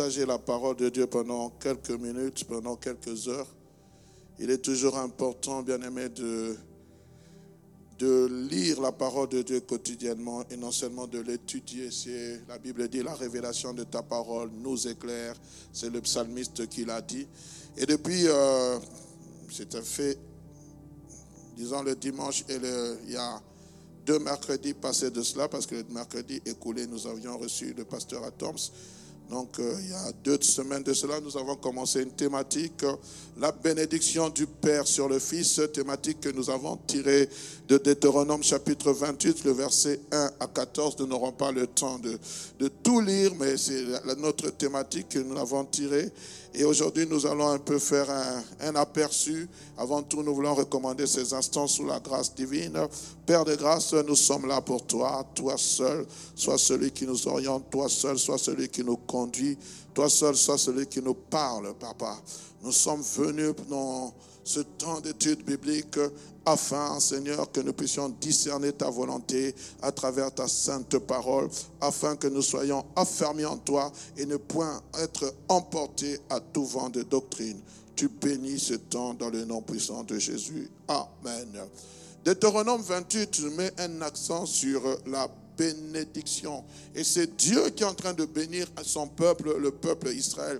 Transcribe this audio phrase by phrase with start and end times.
[0.00, 3.46] partager la parole de Dieu pendant quelques minutes, pendant quelques heures.
[4.38, 6.56] Il est toujours important, bien aimé, de,
[7.98, 11.90] de lire la parole de Dieu quotidiennement et non seulement de l'étudier.
[11.90, 15.34] C'est, la Bible dit, la révélation de ta parole nous éclaire.
[15.70, 17.26] C'est le psalmiste qui l'a dit.
[17.76, 18.78] Et depuis, euh,
[19.50, 20.16] c'était fait,
[21.58, 23.38] disons, le dimanche et le, il y a
[24.06, 28.24] deux mercredis passés de cela, parce que le mercredi écoulé, nous avions reçu le pasteur
[28.24, 28.70] Atoms.
[29.30, 32.96] Donc, euh, il y a deux semaines de cela, nous avons commencé une thématique, euh,
[33.38, 37.28] la bénédiction du Père sur le Fils, thématique que nous avons tirée
[37.68, 40.96] de Deutéronome chapitre 28, le verset 1 à 14.
[40.98, 42.18] Nous n'aurons pas le temps de,
[42.58, 43.84] de tout lire, mais c'est
[44.18, 46.10] notre thématique que nous avons tirée.
[46.52, 48.08] Et aujourd'hui, nous allons un peu faire
[48.60, 49.48] un, aperçu.
[49.78, 52.76] Avant tout, nous voulons recommander ces instants sous la grâce divine.
[53.24, 55.24] Père de grâce, nous sommes là pour toi.
[55.34, 57.70] Toi seul, sois celui qui nous oriente.
[57.70, 59.56] Toi seul, sois celui qui nous conduit.
[59.94, 62.16] Toi seul, sois celui qui nous parle, Papa.
[62.62, 64.12] Nous sommes venus dans
[64.44, 65.98] ce temps d'étude biblique
[66.44, 71.48] afin, Seigneur, que nous puissions discerner ta volonté à travers ta sainte parole,
[71.80, 76.88] afin que nous soyons affermis en toi et ne point être emportés à tout vent
[76.88, 77.60] de doctrine.
[77.94, 80.70] Tu bénis ce temps dans le nom puissant de Jésus.
[80.88, 81.66] Amen.
[82.24, 86.64] Deutéronome 28 met un accent sur la bénédiction.
[86.94, 90.58] Et c'est Dieu qui est en train de bénir son peuple, le peuple Israël.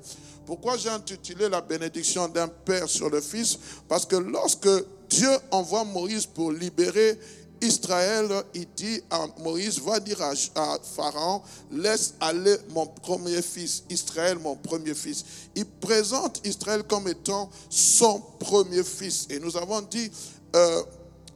[0.51, 3.57] Pourquoi j'ai intitulé la bénédiction d'un père sur le fils?
[3.89, 4.69] Parce que lorsque
[5.09, 7.17] Dieu envoie Moïse pour libérer
[7.61, 11.41] Israël, il dit à Moïse, va dire à, Pharaon,
[11.71, 15.25] laisse aller mon premier fils, Israël, mon premier fils.
[15.55, 19.29] Il présente Israël comme étant son premier fils.
[19.31, 20.11] Et nous avons dit,
[20.57, 20.83] euh,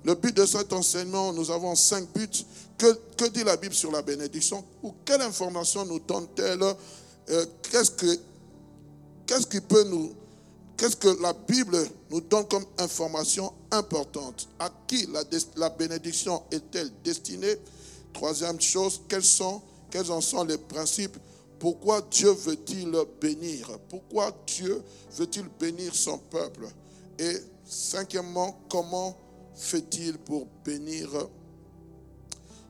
[0.02, 2.44] le but de cet enseignement, nous avons cinq buts.
[2.76, 4.64] Que, que dit la Bible sur la bénédiction?
[4.82, 6.64] Ou quelle information nous donne-t-elle?
[7.30, 8.18] Euh, Qu'est-ce que
[9.26, 10.14] qu'est-ce qui peut nous
[10.76, 11.78] Qu'est-ce que la Bible
[12.10, 14.48] nous donne comme information importante?
[14.58, 15.06] À qui
[15.56, 17.56] la, bénédiction est-elle destinée?
[18.12, 21.16] Troisième chose, quels, sont, quels en sont les principes?
[21.60, 23.78] Pourquoi Dieu veut-il bénir?
[23.88, 24.82] Pourquoi Dieu
[25.16, 26.66] veut-il bénir son peuple?
[27.18, 29.16] Et cinquièmement, comment
[29.54, 31.08] fait-il pour bénir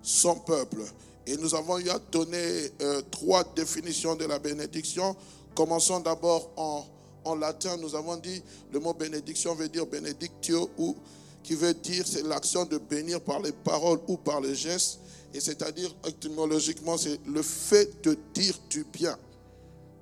[0.02, 0.82] son peuple?
[1.26, 5.16] Et nous avons eu à donner euh, trois définitions de la bénédiction.
[5.54, 8.42] Commençons d'abord en latin, nous avons dit,
[8.72, 10.96] le mot bénédiction veut dire benedictio, ou
[11.42, 15.00] qui veut dire c'est l'action de bénir par les paroles ou par les gestes.
[15.32, 19.16] Et c'est-à-dire, étymologiquement, c'est le fait de dire du bien.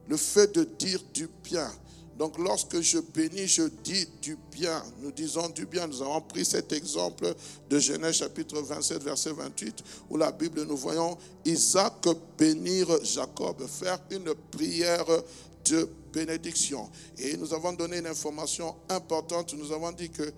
[0.09, 1.71] Le fait de dire du bien.
[2.19, 4.83] Donc lorsque je bénis, je dis du bien.
[5.01, 5.87] Nous disons du bien.
[5.87, 7.35] Nous avons pris cet exemple
[7.69, 12.07] de Genèse chapitre 27, verset 28, où la Bible, nous voyons Isaac
[12.37, 15.07] bénir Jacob, faire une prière
[15.65, 16.89] de bénédiction.
[17.19, 19.55] Et nous avons donné une information importante.
[19.55, 20.33] Nous avons dit que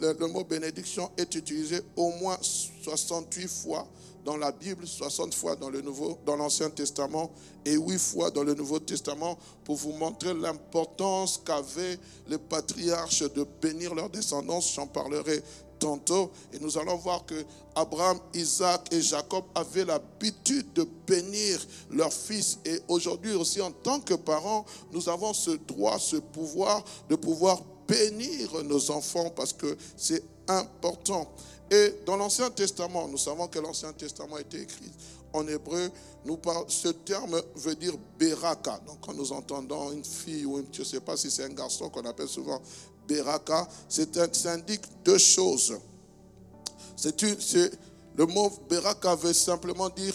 [0.00, 2.38] le, mot bénédiction est utilisé au moins
[2.82, 3.86] 68 fois
[4.28, 7.30] dans la Bible, 60 fois dans le Nouveau, dans l'Ancien Testament
[7.64, 13.46] et 8 fois dans le Nouveau Testament pour vous montrer l'importance qu'avaient les patriarches de
[13.62, 14.74] bénir leur descendance.
[14.74, 15.42] J'en parlerai
[15.78, 16.30] tantôt.
[16.52, 17.42] Et nous allons voir que
[17.74, 22.58] Abraham, Isaac et Jacob avaient l'habitude de bénir leurs fils.
[22.66, 27.62] Et aujourd'hui aussi, en tant que parents, nous avons ce droit, ce pouvoir de pouvoir
[27.86, 31.32] bénir nos enfants parce que c'est important.
[31.70, 34.90] Et dans l'Ancien Testament, nous savons que l'Ancien Testament a été écrit
[35.32, 35.90] en hébreu,
[36.24, 36.38] nous
[36.68, 38.80] ce terme veut dire beraka.
[38.86, 41.90] Donc quand nous entendons une fille ou je ne sais pas si c'est un garçon
[41.90, 42.60] qu'on appelle souvent
[43.06, 45.78] Beraka, ça indique deux choses.
[46.96, 47.22] C'est
[48.16, 50.14] le mot Beraka veut simplement dire,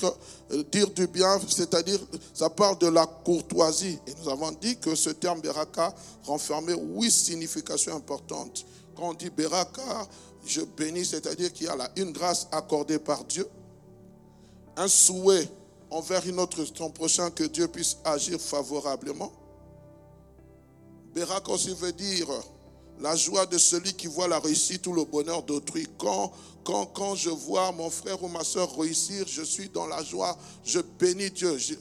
[0.51, 1.99] euh, dire du bien, c'est-à-dire
[2.33, 3.97] ça parle de la courtoisie.
[4.05, 8.65] Et nous avons dit que ce terme Beraka renfermait huit significations importantes.
[8.93, 10.05] Quand on dit Beraka,
[10.45, 13.47] je bénis, c'est-à-dire qu'il y a là une grâce accordée par Dieu,
[14.75, 15.47] un souhait
[15.89, 19.31] envers une autre, son prochain, que Dieu puisse agir favorablement.
[21.13, 22.27] Beraka aussi veut dire
[22.99, 25.87] la joie de celui qui voit la réussite ou le bonheur d'autrui.
[25.97, 26.31] Quand,
[26.63, 30.37] quand, quand je vois mon frère ou ma soeur réussir, je suis dans la joie,
[30.63, 31.57] je bénis Dieu.
[31.57, 31.75] Je,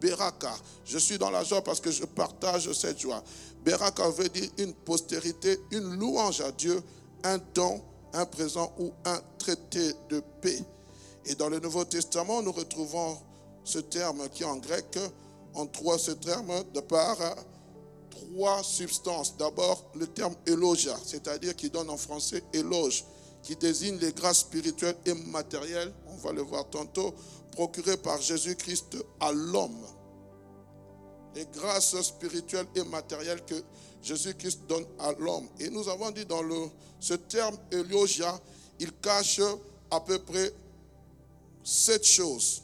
[0.00, 3.22] Beraka, je suis dans la joie parce que je partage cette joie.
[3.64, 6.80] Beraka veut dire une postérité, une louange à Dieu,
[7.24, 7.82] un don,
[8.12, 10.62] un présent ou un traité de paix.
[11.24, 13.18] Et dans le Nouveau Testament, nous retrouvons
[13.64, 14.98] ce terme qui en grec,
[15.54, 17.18] en trois ce terme de part
[18.10, 19.36] trois substances.
[19.36, 23.04] D'abord, le terme élogia, c'est-à-dire qui donne en français éloge,
[23.42, 27.14] qui désigne les grâces spirituelles et matérielles, on va le voir tantôt,
[27.52, 29.84] procurées par Jésus-Christ à l'homme.
[31.34, 33.54] des grâces spirituelles et matérielles que
[34.02, 35.48] Jésus-Christ donne à l'homme.
[35.60, 36.68] Et nous avons dit dans le,
[37.00, 38.40] ce terme Elogia,
[38.80, 39.40] il cache
[39.90, 40.52] à peu près
[41.64, 42.62] sept choses.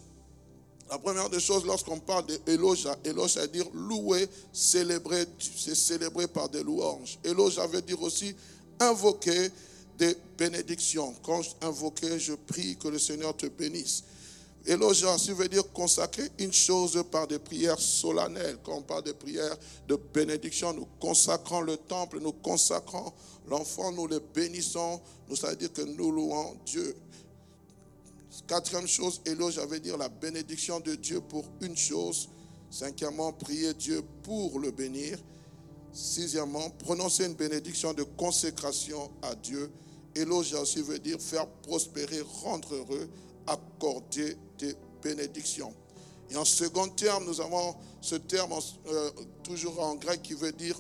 [0.91, 6.29] La première des choses, lorsqu'on parle de Elogia, Elogia veut dire louer, célébrer, c'est célébrer
[6.29, 7.19] par des louanges.
[7.25, 8.35] Elogia veut dire aussi
[8.79, 9.51] invoquer
[9.99, 11.15] des bénédictions.
[11.23, 14.05] Quand je invoquer, je prie que le Seigneur te bénisse.
[14.67, 18.59] Élogia, ça veut dire consacrer une chose par des prières solennelles.
[18.65, 19.57] Quand on parle de prières
[19.87, 23.13] de bénédiction, nous consacrons le temple, nous consacrons
[23.47, 25.01] l'enfant, nous le bénissons.
[25.29, 26.97] Nous, ça veut dire que nous louons Dieu.
[28.47, 32.31] Quatrième chose, Élogia veut dire la bénédiction de Dieu pour une chose.
[32.71, 35.19] Cinquièmement, prier Dieu pour le bénir.
[35.93, 39.71] Sixièmement, prononcer une bénédiction de consécration à Dieu.
[40.15, 43.09] Élogia aussi veut dire faire prospérer, rendre heureux,
[43.47, 45.73] accorder des bénédictions.
[46.31, 48.53] Et en second terme, nous avons ce terme
[48.87, 49.11] euh,
[49.43, 50.77] toujours en grec qui veut dire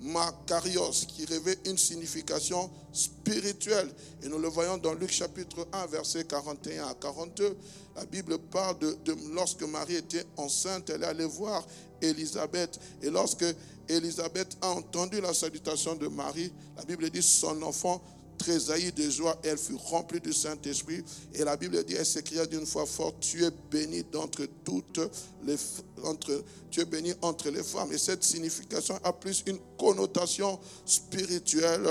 [0.00, 3.90] makarios, qui revêt une signification spirituelle.
[4.22, 7.56] Et nous le voyons dans Luc chapitre 1, verset 41 à 42.
[7.94, 11.64] La Bible parle de, de lorsque Marie était enceinte, elle est allée voir
[12.00, 12.80] Élisabeth.
[13.02, 13.44] Et lorsque
[13.88, 18.02] Élisabeth a entendu la salutation de Marie, la Bible dit son enfant
[18.42, 21.04] tressaillit de joie, elle fut remplie du Saint-Esprit.
[21.34, 25.00] Et la Bible dit, elle s'écria d'une fois forte, tu es bénie d'entre toutes
[25.44, 25.56] les
[26.04, 27.92] entre, tu es bénie entre les femmes.
[27.92, 31.86] Et cette signification a plus une connotation spirituelle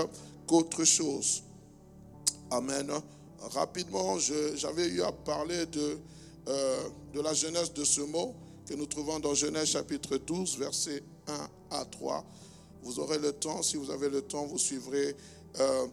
[0.45, 1.43] qu'autre chose.
[2.49, 2.91] Amen.
[3.39, 4.17] Rapidement,
[4.55, 5.97] j'avais eu à parler de,
[6.47, 8.35] euh, de la jeunesse de ce mot
[8.67, 12.23] que nous trouvons dans Genèse chapitre 12, versets 1 à 3.
[12.83, 15.15] Vous aurez le temps, si vous avez le temps, vous suivrez
[15.59, 15.87] euh,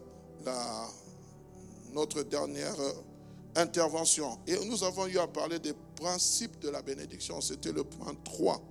[1.93, 2.91] notre dernière euh,
[3.55, 4.37] intervention.
[4.47, 7.41] Et nous avons eu à parler des principes de la bénédiction.
[7.41, 8.61] C'était le point 3.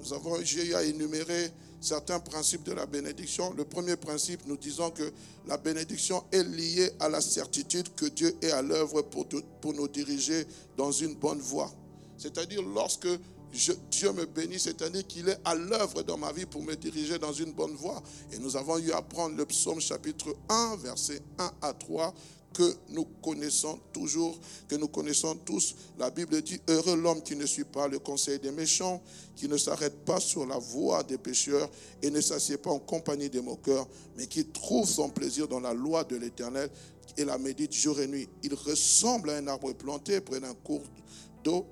[0.00, 1.50] Nous avons, eu à énumérer
[1.80, 3.52] certains principes de la bénédiction.
[3.54, 5.12] Le premier principe, nous disons que
[5.46, 10.46] la bénédiction est liée à la certitude que Dieu est à l'œuvre pour nous diriger
[10.76, 11.70] dans une bonne voie.
[12.16, 13.08] C'est-à-dire lorsque
[13.52, 17.32] Dieu me bénit, c'est-à-dire qu'il est à l'œuvre dans ma vie pour me diriger dans
[17.32, 18.02] une bonne voie.
[18.32, 22.14] Et nous avons eu à prendre le psaume chapitre 1, verset 1 à 3,
[22.52, 25.74] que nous connaissons toujours, que nous connaissons tous.
[25.98, 29.02] La Bible dit, heureux l'homme qui ne suit pas le conseil des méchants,
[29.36, 31.68] qui ne s'arrête pas sur la voie des pécheurs
[32.02, 35.72] et ne s'assied pas en compagnie des moqueurs, mais qui trouve son plaisir dans la
[35.72, 36.70] loi de l'Éternel
[37.16, 38.28] et la médite jour et nuit.
[38.42, 40.82] Il ressemble à un arbre planté près d'un cours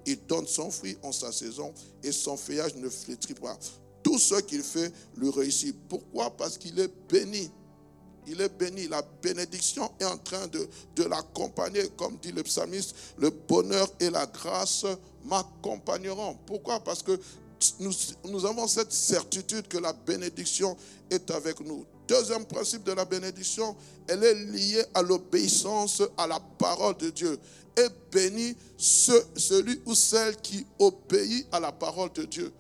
[0.07, 3.59] il donne son fruit en sa saison et son feuillage ne flétrit pas.
[4.03, 5.77] Tout ce qu'il fait lui réussit.
[5.89, 6.31] Pourquoi?
[6.37, 7.51] Parce qu'il est béni.
[8.27, 8.89] Il est béni.
[8.89, 11.89] La bénédiction est en train de, de l'accompagner.
[11.97, 14.85] Comme dit le psalmiste, le bonheur et la grâce
[15.25, 16.37] m'accompagneront.
[16.47, 16.81] Pourquoi?
[16.81, 17.19] Parce que
[17.81, 20.77] nous, avons cette certitude que la bénédiction
[21.11, 21.85] est avec nous.
[22.07, 23.75] Deuxième principe de la bénédiction,
[24.09, 27.39] elle est liée à l'obéissance à la parole de Dieu
[27.77, 32.53] est béni celui ou celle qui obéit à la parole de Dieu.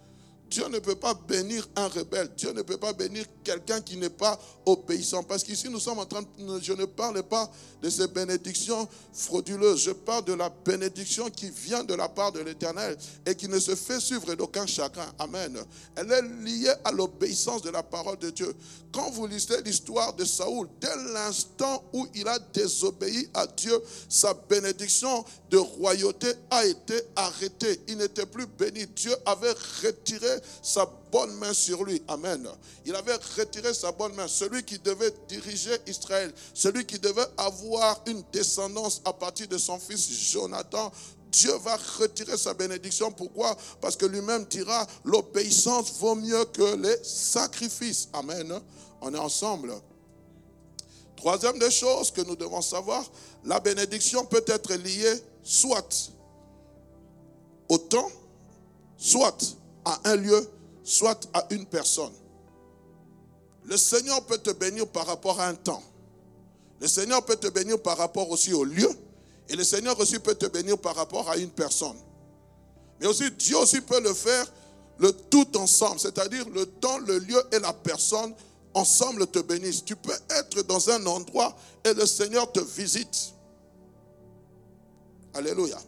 [0.49, 2.31] Dieu ne peut pas bénir un rebelle.
[2.37, 5.23] Dieu ne peut pas bénir quelqu'un qui n'est pas obéissant.
[5.23, 7.50] Parce qu'ici, nous sommes en train de, je ne parle pas
[7.83, 9.83] de ces bénédictions frauduleuses.
[9.83, 13.59] Je parle de la bénédiction qui vient de la part de l'Éternel et qui ne
[13.59, 15.12] se fait suivre d'aucun chagrin.
[15.19, 15.59] Amen.
[15.97, 18.55] Elle est liée à l'obéissance de la parole de Dieu.
[18.93, 24.33] Quand vous lisez l'histoire de Saoul, dès l'instant où il a désobéi à Dieu, sa
[24.33, 27.81] bénédiction de royauté a été arrêtée.
[27.88, 28.87] Il n'était plus béni.
[28.87, 32.02] Dieu avait retiré sa bonne main sur lui.
[32.09, 32.49] Amen.
[32.85, 34.28] Il avait retiré sa bonne main.
[34.28, 39.78] Celui qui devait diriger Israël, celui qui devait avoir une descendance à partir de son
[39.78, 40.93] fils Jonathan,
[41.31, 43.11] Dieu va retirer sa bénédiction.
[43.11, 43.57] Pourquoi?
[43.81, 48.09] Parce que lui-même dira, l'obéissance vaut mieux que les sacrifices.
[48.12, 48.61] Amen.
[49.00, 49.75] On est ensemble.
[51.16, 53.05] Troisième des choses que nous devons savoir,
[53.45, 56.12] la bénédiction peut être liée soit
[57.69, 58.11] au temps,
[58.97, 60.47] soit à un lieu,
[60.85, 62.12] soit à une personne.
[63.64, 65.83] Le Seigneur peut te bénir par rapport à un temps.
[66.81, 68.90] Le Seigneur peut te bénir par rapport aussi au lieu.
[69.49, 71.97] Et le Seigneur aussi peut te bénir par rapport à une personne.
[73.00, 74.52] Mais aussi, Dieu aussi peut le faire
[74.99, 76.00] le tout ensemble.
[76.00, 78.35] C'est-à-dire le temps, le lieu et la personne
[78.75, 79.85] ensemble te bénissent.
[79.85, 83.33] Tu peux être dans un endroit et le Seigneur te visite.
[85.35, 85.78] Alléluia.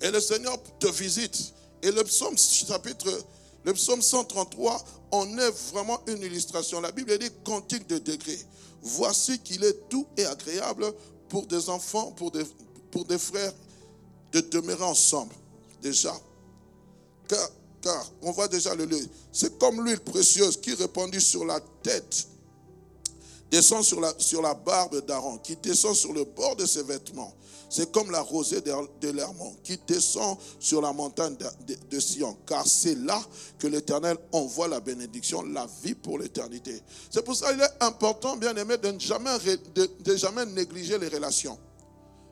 [0.00, 1.53] Et le Seigneur te visite.
[1.84, 3.06] Et le psaume chapitre,
[3.62, 6.80] le psaume 133 en est vraiment une illustration.
[6.80, 8.38] La Bible dit cantique de degré.
[8.80, 10.90] Voici qu'il est doux et agréable
[11.28, 12.44] pour des enfants, pour des,
[12.90, 13.52] pour des frères,
[14.32, 15.34] de demeurer ensemble.
[15.82, 16.14] Déjà.
[17.28, 17.50] Car
[17.82, 19.06] car on voit déjà le lieu.
[19.30, 22.26] C'est comme l'huile précieuse qui répandit sur la tête,
[23.50, 27.34] descend sur la, sur la barbe d'Aaron, qui descend sur le bord de ses vêtements.
[27.76, 31.34] C'est comme la rosée de l'Hermont qui descend sur la montagne
[31.90, 33.20] de, Sion, car c'est là
[33.58, 36.80] que l'Éternel envoie la bénédiction, la vie pour l'éternité.
[37.10, 39.36] C'est pour ça qu'il est important, bien aimé, de jamais,
[39.74, 41.58] de jamais négliger les relations.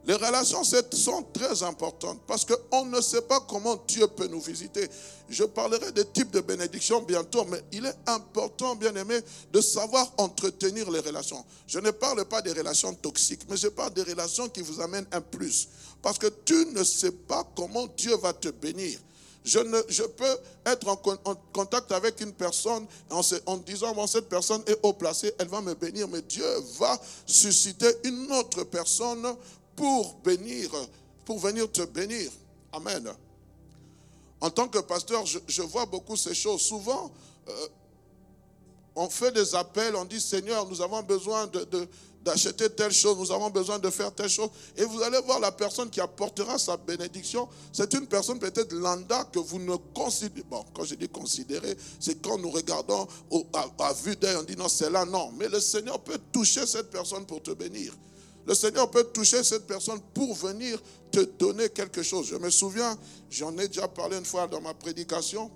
[0.05, 4.89] Les relations sont très importantes parce qu'on ne sait pas comment Dieu peut nous visiter.
[5.29, 9.21] Je parlerai des types de bénédictions bientôt, mais il est important, bien aimé,
[9.53, 11.45] de savoir entretenir les relations.
[11.69, 15.07] Je ne parle pas des relations toxiques, mais je parle des relations qui vous amènent
[15.13, 15.69] un plus.
[16.03, 18.99] Parce que tu ne sais pas comment Dieu va te bénir.
[19.45, 20.97] Je, peux être en,
[21.53, 25.61] contact avec une personne en, en disant, bon, cette personne est haut placée, elle va
[25.61, 26.45] me bénir, mais Dieu
[26.79, 29.27] va susciter une autre personne
[29.77, 30.71] pour bénir,
[31.25, 32.31] pour venir te bénir.
[32.73, 33.13] Amen.
[34.41, 36.63] En tant que pasteur, je, vois beaucoup ces choses.
[36.63, 37.13] Souvent,
[37.49, 37.69] euh,
[38.97, 41.89] on fait des appels, on dit Seigneur, nous avons besoin de,
[42.25, 44.51] d'acheter telle chose, nous avons besoin de faire telle chose.
[44.77, 47.49] Et vous allez voir la personne qui apportera sa bénédiction.
[47.73, 50.45] C'est une personne peut-être lambda que vous ne considérez.
[50.49, 53.07] Bon, quand je dis considérer, c'est quand nous regardons
[53.55, 55.31] à, à, vue d'œil, on dit non, c'est là, non.
[55.39, 57.93] Mais le Seigneur peut toucher cette personne pour te bénir.
[58.47, 62.27] Le Seigneur peut toucher cette personne pour venir te donner quelque chose.
[62.27, 62.99] Je me souviens,
[63.31, 65.51] j'en ai déjà parlé une fois dans ma prédication.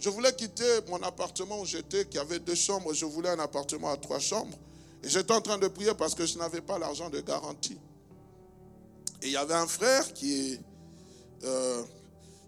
[0.00, 2.92] Je voulais quitter mon appartement où j'étais, qui avait deux chambres.
[2.92, 4.56] Je voulais un appartement à trois chambres.
[5.02, 7.78] Et j'étais en train de prier parce que je n'avais pas l'argent de garantie.
[9.22, 10.58] Et il y avait un frère qui,
[11.44, 11.82] euh,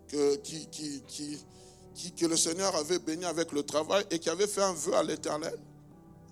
[0.08, 0.40] que,
[2.26, 5.56] le Seigneur avait béni avec le travail et qui avait fait un vœu à l'éternel,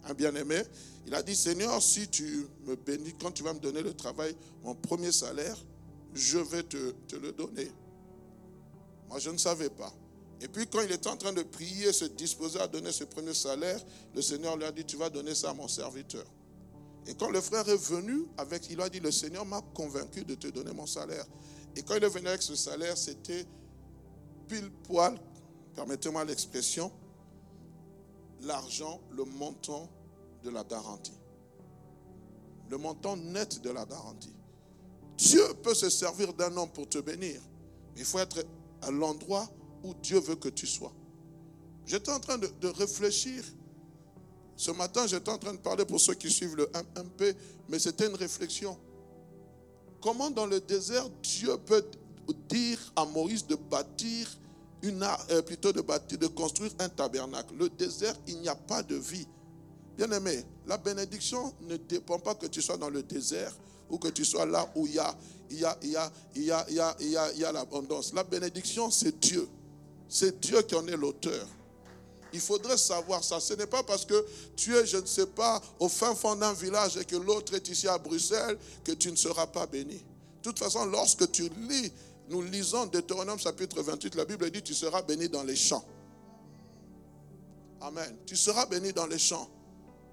[0.08, 0.62] un bien-aimé.
[1.08, 4.36] Il a dit, Seigneur, si tu me bénis, quand tu vas me donner le travail,
[4.62, 5.56] mon premier salaire,
[6.12, 7.72] je vais te, le donner.
[9.08, 9.90] Moi, je ne savais pas.
[10.42, 13.32] Et puis, quand il était en train de prier, se disposer à donner ce premier
[13.32, 13.80] salaire,
[14.14, 16.26] le Seigneur lui a dit, tu vas donner ça à mon serviteur.
[17.06, 20.34] Et quand le frère est venu, avec, il a dit, le Seigneur m'a convaincu de
[20.34, 21.24] te donner mon salaire.
[21.74, 23.46] Et quand il est venu avec ce salaire, c'était
[24.46, 25.18] pile poil,
[25.74, 26.92] permettez-moi l'expression,
[28.42, 29.88] l'argent, le montant
[30.42, 31.18] de la garantie.
[32.70, 34.34] Le montant net de la garantie.
[35.16, 37.40] Dieu peut se servir d'un homme pour te bénir.
[37.96, 38.44] Il faut être
[38.82, 39.48] à l'endroit
[39.82, 40.92] où Dieu veut que tu sois.
[41.86, 43.42] J'étais en train de, réfléchir.
[44.56, 47.34] Ce matin, j'étais en train de parler pour ceux qui suivent le MP,
[47.68, 48.76] mais c'était une réflexion.
[50.00, 51.84] Comment dans le désert, Dieu peut
[52.48, 54.28] dire à Moïse de bâtir
[54.82, 57.54] une, euh, plutôt de bâtir, de construire un tabernacle?
[57.56, 59.26] Le désert, il n'y a pas de vie.
[59.98, 63.52] Bien-aimé, la bénédiction ne dépend pas que tu sois dans le désert
[63.90, 65.18] ou que tu sois là où il y a,
[65.50, 68.12] il y a, l'abondance.
[68.14, 69.48] La bénédiction, c'est Dieu.
[70.08, 71.44] C'est Dieu qui en est l'auteur.
[72.32, 73.40] Il faudrait savoir ça.
[73.40, 74.24] Ce n'est pas parce que
[74.54, 77.68] tu es, je ne sais pas, au fin fond d'un village et que l'autre est
[77.68, 79.96] ici à Bruxelles que tu ne seras pas béni.
[79.96, 81.92] De toute façon, lorsque tu lis,
[82.28, 85.84] nous lisons Deutéronome chapitre 28, la Bible dit tu seras béni dans les champs.
[87.80, 88.16] Amen.
[88.26, 89.48] Tu seras béni dans les champs.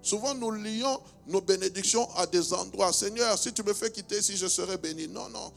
[0.05, 2.93] Souvent, nous lions nos bénédictions à des endroits.
[2.93, 5.07] Seigneur, si tu me fais quitter si je serai béni.
[5.07, 5.51] Non, non.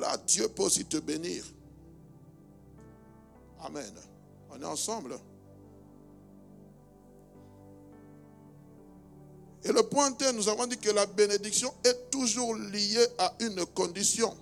[0.00, 1.44] Là, Dieu peut aussi te bénir.
[3.60, 3.94] Amen.
[4.50, 5.16] On est ensemble.
[9.62, 14.36] Et le point nous avons dit que la bénédiction est toujours liée à une condition.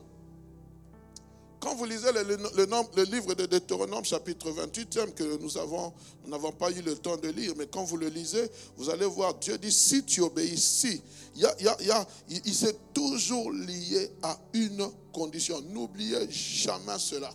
[1.62, 6.82] Quand vous lisez le, livre de Deutéronome, chapitre 28, que nous nous n'avons pas eu
[6.82, 10.02] le temps de lire, mais quand vous le lisez, vous allez voir, Dieu dit, si
[10.02, 11.00] tu obéis, si.
[11.36, 15.60] Il, s'est toujours lié à une condition.
[15.60, 17.32] N'oubliez jamais cela.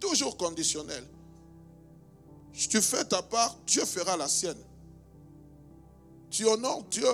[0.00, 1.04] Toujours conditionnel.
[2.52, 4.58] Tu fais ta part, Dieu fera la sienne.
[6.28, 7.06] Tu honores Dieu,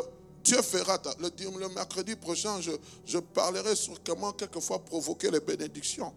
[0.42, 1.14] Dieu fera ta.
[1.18, 1.28] Le,
[1.58, 2.62] le mercredi prochain,
[3.04, 6.14] je parlerai sur comment quelquefois provoquer les bénédictions.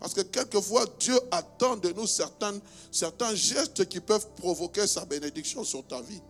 [0.00, 2.58] Parce que quelquefois, Dieu attend de nous certains,
[2.90, 6.22] certains gestes qui peuvent provoquer sa bénédiction sur ta vie.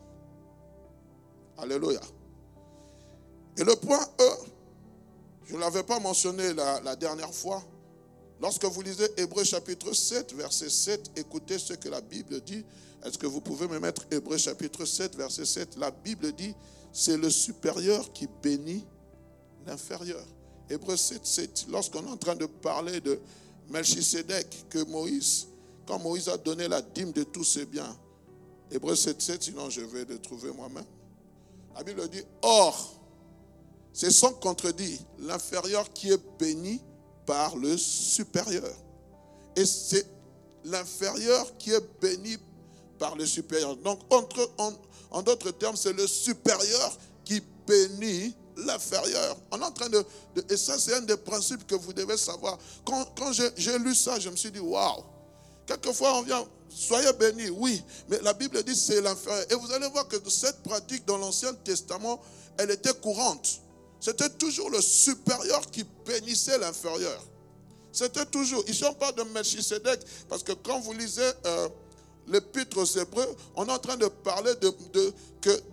[1.58, 2.00] Alléluia.
[3.56, 4.30] Et le point E,
[5.44, 7.62] je ne l'avais pas mentionné la, la, dernière fois.
[8.40, 12.64] Lorsque vous lisez Hébreu chapitre 7, verset 7, écoutez ce que la Bible dit.
[13.04, 16.54] Est-ce que vous pouvez me mettre Hébreu chapitre 7, verset 7 La Bible dit,
[16.92, 18.86] c'est le supérieur qui bénit
[19.66, 20.24] l'inférieur.
[20.70, 23.18] Hébreu 7, 7, lorsqu'on est en train de parler de
[23.70, 25.48] Melchisedec, que Moïse,
[25.86, 27.96] quand Moïse a donné la dîme de tous ses biens,
[28.70, 30.84] Hébreu 7, 7, sinon je vais le trouver moi-même.
[31.74, 32.98] La Bible dit, or,
[33.92, 36.80] c'est sans contredit l'inférieur qui est béni
[37.24, 38.74] par le supérieur.
[39.56, 40.06] Et c'est
[40.64, 42.36] l'inférieur qui est béni
[42.98, 43.76] par le supérieur.
[43.76, 44.50] Donc, entre,
[45.10, 49.36] en, d'autres termes, c'est le supérieur qui bénit l'inférieur.
[49.50, 50.04] On est en train de,
[50.50, 52.58] Et ça, c'est un des principes que vous devez savoir.
[52.84, 55.02] Quand, quand j'ai lu ça, je me suis dit, waouh!
[55.66, 59.44] Quelquefois, on vient, soyez bénis, oui, mais la Bible dit c'est l'inférieur.
[59.50, 62.20] Et vous allez voir que cette pratique dans l'Ancien Testament,
[62.56, 63.60] elle était courante.
[64.00, 67.22] C'était toujours le supérieur qui bénissait l'inférieur.
[67.92, 68.62] C'était toujours.
[68.68, 71.68] Ici, on parle de Melchisedec parce que quand vous lisez euh,
[72.28, 74.72] l'épître aux Hébreux, on est en train de parler de,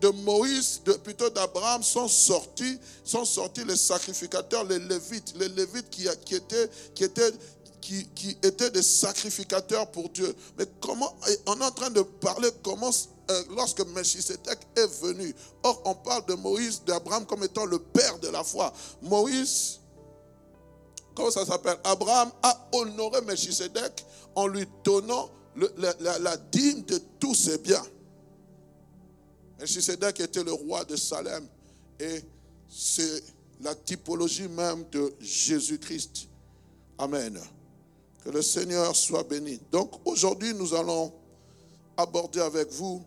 [0.02, 6.08] de Moïse, plutôt d'Abraham, sont sortis, sont sortis les sacrificateurs, les Lévites, les Lévites qui
[6.08, 6.70] étaient
[8.72, 10.36] des sacrificateurs pour Dieu.
[10.58, 12.92] Mais comment, on est en train de parler comment
[13.32, 15.36] euh, lorsque Melchisedec est venu.
[15.64, 18.72] Or, on parle de Moïse, d'Abraham comme étant le père de la foi.
[19.02, 19.80] Moïse,
[21.16, 21.78] comment ça s'appelle?
[21.84, 27.86] Abraham a honoré Melchisedec en lui donnant la, dîme de tous ses biens.
[29.60, 31.48] Melchisedec était le roi de Salem
[32.00, 32.22] et
[32.70, 33.24] c'est
[33.62, 36.28] la typologie même de Jésus-Christ.
[36.98, 37.40] Amen.
[38.24, 39.60] Que le Seigneur soit béni.
[39.72, 41.14] Donc aujourd'hui, nous allons
[41.96, 43.04] aborder avec vous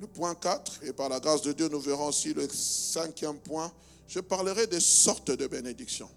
[0.00, 3.72] le point 4, et par la grâce de Dieu, nous verrons aussi le cinquième point.
[4.08, 6.10] Je parlerai des sortes de bénédictions.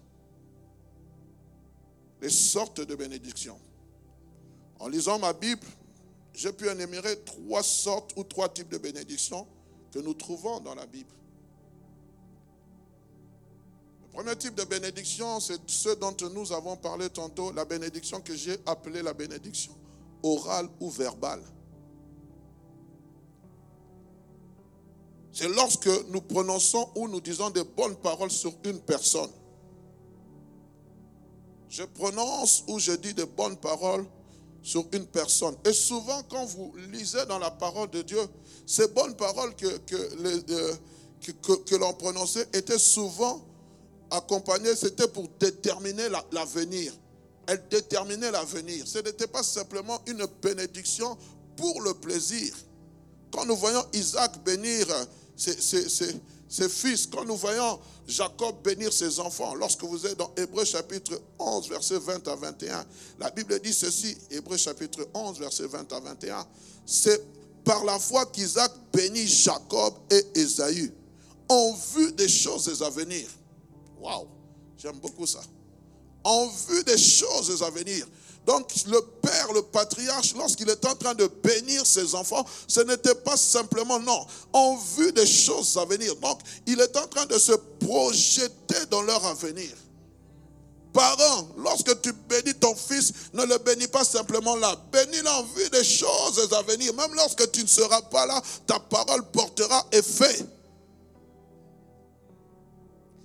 [2.20, 3.60] Les sortes de bénédictions.
[4.78, 5.66] En lisant ma Bible,
[6.34, 9.46] j'ai pu énumérer trois sortes ou trois types de bénédictions
[9.92, 11.10] que nous trouvons dans la Bible.
[14.02, 18.34] Le premier type de bénédiction, c'est ce dont nous avons parlé tantôt, la bénédiction que
[18.34, 19.74] j'ai appelée la bénédiction
[20.22, 21.42] orale ou verbale.
[25.36, 29.30] c'est lorsque nous prononçons ou nous disons des bonnes paroles sur une personne.
[31.68, 34.06] Je prononce ou je dis des bonnes paroles
[34.66, 35.54] sur une personne.
[35.64, 38.18] Et souvent, quand vous lisez dans la parole de Dieu,
[38.66, 43.46] ces bonnes paroles que, que, que, l'on prononçait étaient souvent
[44.10, 46.92] accompagnées, c'était pour déterminer l'avenir.
[47.46, 48.88] Elle déterminait l'avenir.
[48.88, 51.16] Ce n'était pas simplement une bénédiction
[51.56, 52.52] pour le plaisir.
[53.30, 54.84] Quand nous voyons Isaac bénir
[55.36, 61.20] ses, fils, quand nous voyons Jacob bénir ses enfants, lorsque vous êtes dans Hébreu chapitre
[61.38, 62.86] 11, verset 20 à 21,
[63.18, 66.46] la Bible dit ceci, Hébreu chapitre 11, verset 20 à 21,
[66.84, 67.22] c'est
[67.64, 70.92] par la foi qu'Isaac bénit Jacob et Esaü,
[71.48, 73.26] en vue des choses à venir.
[74.00, 74.26] Waouh,
[74.78, 75.40] j'aime beaucoup ça.
[76.22, 78.06] En vue des choses à venir.
[78.46, 83.16] Donc le père, le patriarche, lorsqu'il est en train de bénir ses enfants, ce n'était
[83.16, 86.14] pas simplement non, en vue des choses à venir.
[86.16, 89.70] Donc il est en train de se projeter dans leur avenir.
[90.92, 94.76] Parents, lorsque tu bénis ton fils, ne le bénis pas simplement là.
[94.90, 96.94] Bénis-le en vue des choses à venir.
[96.94, 100.46] Même lorsque tu ne seras pas là, ta parole portera effet.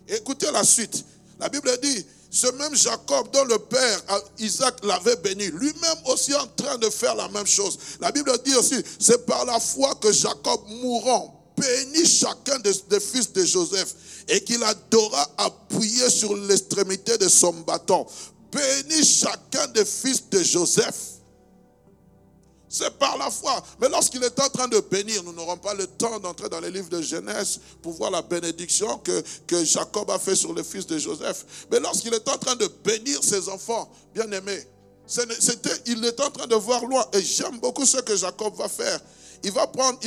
[0.07, 1.05] Écoutez la suite.
[1.39, 4.01] La Bible dit, ce même Jacob dont le père
[4.39, 7.77] Isaac l'avait béni, lui-même aussi en train de faire la même chose.
[7.99, 13.33] La Bible dit aussi, c'est par la foi que Jacob mourant bénit chacun des, fils
[13.33, 13.93] de Joseph
[14.29, 18.05] et qu'il adora appuyer sur l'extrémité de son bâton.
[18.49, 21.10] Bénit chacun des fils de Joseph.
[22.71, 23.61] C'est par la foi.
[23.81, 26.71] Mais lorsqu'il est en train de bénir, nous n'aurons pas le temps d'entrer dans les
[26.71, 29.21] livres de Genèse pour voir la bénédiction que,
[29.65, 31.65] Jacob a fait sur le fils de Joseph.
[31.69, 34.65] Mais lorsqu'il est en train de bénir ses enfants, bien aimés,
[35.05, 37.05] c'était, il est en train de voir loin.
[37.11, 39.01] Et j'aime beaucoup ce que Jacob va faire.
[39.43, 39.99] Il va prendre,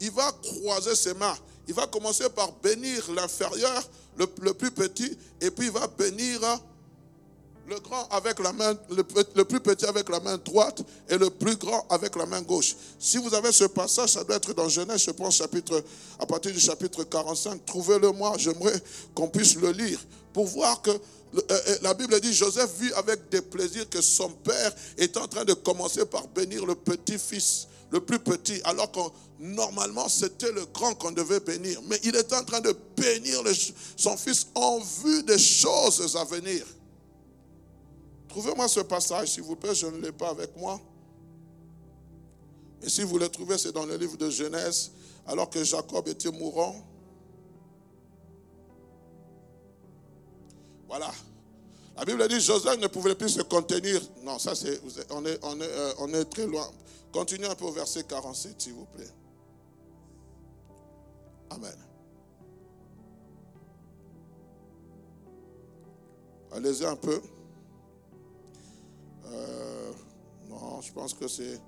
[0.00, 1.36] il va, croiser ses mains.
[1.66, 3.82] Il va commencer par bénir l'inférieur,
[4.16, 6.40] le plus petit, et puis il va bénir
[7.68, 9.02] le grand avec la main, le,
[9.44, 12.74] plus petit avec la main droite et le plus grand avec la main gauche.
[12.98, 15.82] Si vous avez ce passage, ça doit être dans Genèse, je pense, chapitre,
[16.18, 17.64] à partir du chapitre 45.
[17.66, 18.80] Trouvez-le moi, j'aimerais
[19.14, 20.00] qu'on puisse le lire
[20.32, 24.30] pour voir que euh, euh, la Bible dit Joseph vit avec des plaisirs que son
[24.30, 29.00] père est en train de commencer par bénir le petit-fils, le plus petit, alors que
[29.38, 31.80] normalement c'était le grand qu'on devait bénir.
[31.86, 33.42] Mais il est en train de bénir
[33.96, 36.64] son fils en vue des choses à venir.
[38.28, 40.80] Trouvez-moi ce passage, s'il vous plaît, je ne l'ai pas avec moi.
[42.82, 44.92] Et si vous le trouvez, c'est dans le livre de Genèse,
[45.26, 46.76] alors que Jacob était mourant.
[50.86, 51.10] Voilà.
[51.96, 54.00] La Bible dit Joseph ne pouvait plus se contenir.
[54.22, 54.80] Non, ça c'est.
[55.10, 56.66] On est, on, est, euh, on est très loin.
[57.12, 59.10] Continuez un peu au verset 47, s'il vous plaît.
[61.50, 61.76] Amen.
[66.52, 67.20] Allez-y un peu.
[69.32, 69.92] Euh,
[70.48, 71.60] Bon, je pense que c'est...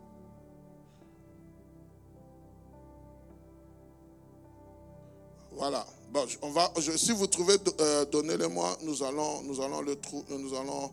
[5.52, 5.86] Voilà.
[6.10, 8.78] Bon, on va, si vous trouvez, euh, donnez-le-moi.
[8.82, 10.38] Nous allons, nous allons le trouver.
[10.38, 10.90] Nous allons.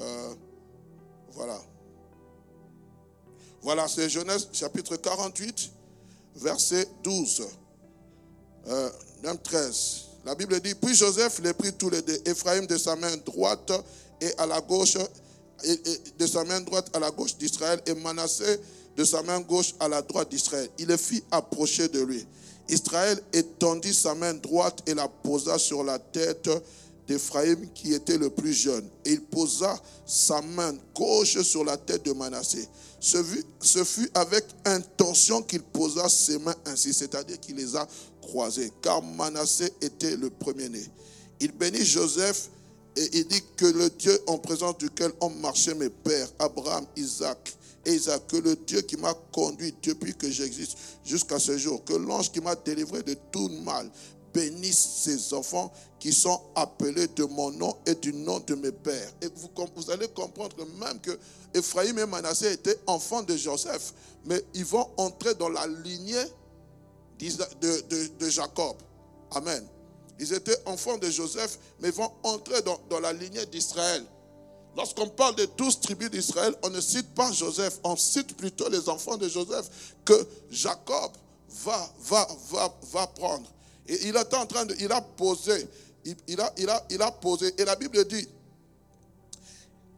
[0.00, 0.34] Euh,
[1.32, 1.60] voilà.
[3.62, 5.72] Voilà, c'est Genèse chapitre 48,
[6.36, 7.48] verset 12,
[8.68, 8.90] euh,
[9.22, 10.04] même 13.
[10.24, 13.72] La Bible dit Puis Joseph les prit tous les deux, Ephraim de sa main droite
[14.20, 14.98] et à la gauche,
[16.18, 18.60] de sa main droite à la gauche d'Israël, et Manassé
[18.96, 20.68] de sa main gauche à la droite d'Israël.
[20.78, 22.26] Il les fit approcher de lui.
[22.68, 26.48] Israël étendit sa main droite et la posa sur la tête
[27.06, 28.88] d'Éphraïm qui était le plus jeune.
[29.04, 32.66] Et il posa sa main gauche sur la tête de Manassé.
[33.00, 33.18] Ce
[33.60, 37.86] ce fut avec intention qu'il posa ses mains ainsi, c'est-à-dire qu'il les a
[38.22, 40.82] croisées, car Manassé était le premier-né.
[41.40, 42.48] Il bénit Joseph
[42.96, 47.56] et il dit que le Dieu en présence duquel ont marché mes pères, Abraham, Isaac,
[47.86, 51.94] et Isaac, que le Dieu qui m'a conduit depuis que j'existe jusqu'à ce jour, que
[51.94, 53.90] l'ange qui m'a délivré de tout mal,
[54.32, 59.12] bénisse ces enfants qui sont appelés de mon nom et du nom de mes pères.
[59.22, 61.18] Et vous, allez comprendre même que
[61.54, 63.94] Ephraim et Manassé étaient enfants de Joseph,
[64.26, 66.24] mais ils vont entrer dans la lignée
[67.18, 68.76] de, Jacob.
[69.30, 69.64] Amen.
[70.18, 74.04] Ils étaient enfants de Joseph, mais vont entrer dans, la lignée d'Israël.
[74.76, 78.88] Lorsqu'on parle des douze tribus d'Israël, on ne cite pas Joseph, on cite plutôt les
[78.88, 79.68] enfants de Joseph
[80.04, 81.12] que Jacob
[81.64, 83.48] va, va, va, va prendre.
[83.86, 85.68] Et il était en train de, il a posé,
[86.04, 87.54] il, a, il, a, il a posé.
[87.58, 88.26] Et la Bible dit,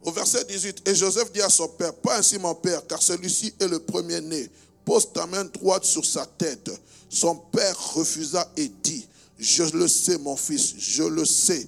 [0.03, 3.53] au verset 18, et Joseph dit à son père, pas ainsi mon père, car celui-ci
[3.59, 4.49] est le premier-né.
[4.85, 6.71] Pose ta main droite sur sa tête.
[7.09, 9.07] Son père refusa et dit,
[9.39, 11.67] je le sais mon fils, je le sais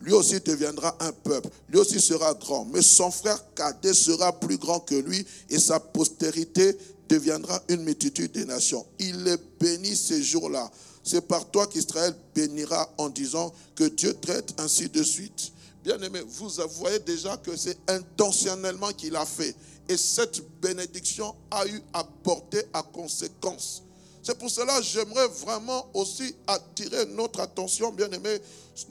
[0.00, 4.56] lui aussi deviendra un peuple, lui aussi sera grand, mais son frère cadet sera plus
[4.56, 6.76] grand que lui et sa postérité
[7.08, 8.84] deviendra une multitude des nations.
[8.98, 10.70] Il est béni ces jours-là.
[11.02, 15.52] C'est par toi qu'Israël bénira en disant que Dieu traite ainsi de suite.
[15.82, 19.54] Bien aimé, vous voyez déjà que c'est intentionnellement qu'il a fait.
[19.88, 23.82] Et cette bénédiction a eu à porter à conséquence.
[24.22, 28.38] C'est pour cela que j'aimerais vraiment aussi attirer notre attention, bien aimé,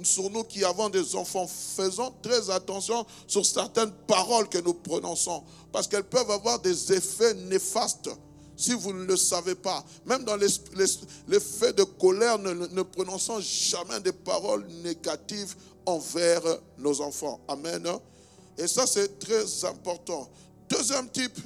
[0.03, 1.47] sur nous qui avons des enfants.
[1.47, 7.33] Faisons très attention sur certaines paroles que nous prononçons, parce qu'elles peuvent avoir des effets
[7.33, 8.09] néfastes
[8.55, 9.85] si vous ne le savez pas.
[10.05, 16.41] Même dans l'effet de colère, ne, ne prononçons jamais des paroles négatives envers
[16.77, 17.39] nos enfants.
[17.47, 17.87] Amen.
[18.57, 20.27] Et ça, c'est très important.
[20.67, 21.37] Deuxième type,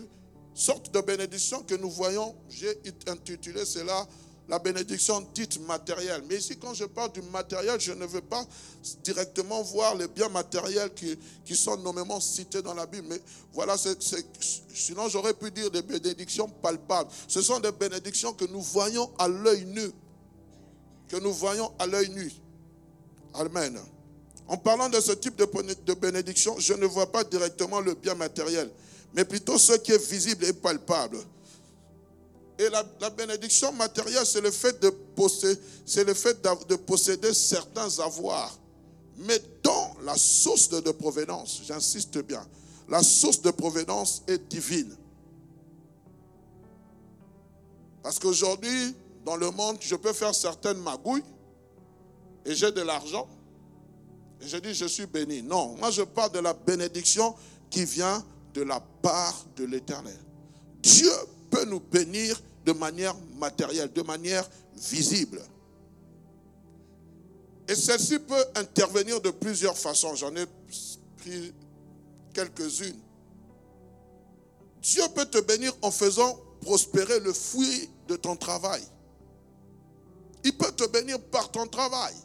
[0.53, 4.07] sorte de bénédiction que nous voyons, j'ai intitulé cela
[4.51, 6.23] la bénédiction dite matérielle.
[6.27, 8.45] Mais ici, quand je parle du matériel, je ne veux pas
[9.01, 13.07] directement voir les biens matériels qui, sont nommément cités dans la Bible.
[13.09, 13.21] Mais
[13.53, 17.09] voilà, sinon j'aurais pu dire des bénédictions palpables.
[17.29, 19.89] Ce sont des bénédictions que nous voyons à l'œil nu.
[21.07, 22.29] Que nous voyons à l'œil nu.
[23.33, 23.79] Amen.
[24.49, 25.47] En parlant de ce type de,
[25.85, 28.69] de bénédiction, je ne vois pas directement le bien matériel,
[29.13, 31.17] mais plutôt ce qui est visible et palpable.
[32.57, 38.57] Et la, bénédiction matérielle, c'est le fait, de posséder, certains avoirs.
[39.17, 42.45] Mais dans la source de, de provenance, j'insiste bien,
[42.87, 44.95] la source de provenance est divine.
[48.03, 48.95] Parce qu'aujourd'hui,
[49.25, 51.23] dans le monde, je peux faire certaines magouilles
[52.45, 53.27] et j'ai de l'argent.
[54.41, 55.41] Et je dis, je suis béni.
[55.41, 57.35] Non, moi je parle de la bénédiction
[57.69, 60.17] qui vient de la part de l'Éternel.
[60.81, 61.11] Dieu
[61.49, 65.41] peut nous bénir de manière matérielle, de manière visible.
[67.67, 70.15] Et celle-ci peut intervenir de plusieurs façons.
[70.15, 70.45] J'en ai
[71.17, 71.53] pris
[72.33, 72.99] quelques-unes.
[74.81, 78.81] Dieu peut te bénir en faisant prospérer le fruit de ton travail.
[80.43, 82.15] Il peut te bénir par ton travail.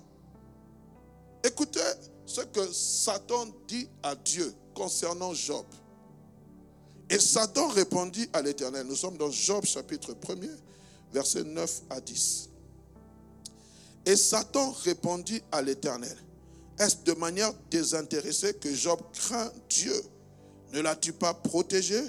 [1.44, 1.80] Écoutez
[2.24, 5.64] ce que Satan dit à Dieu concernant Job.
[7.08, 8.86] Et Satan répondit à l'Éternel.
[8.86, 10.50] Nous sommes dans Job chapitre 1er,
[11.12, 12.50] versets 9 à 10.
[14.06, 16.16] Et Satan répondit à l'Éternel.
[16.78, 19.94] Est-ce de manière désintéressée que Job craint Dieu?
[20.72, 22.00] Ne l'as-tu pas protégé,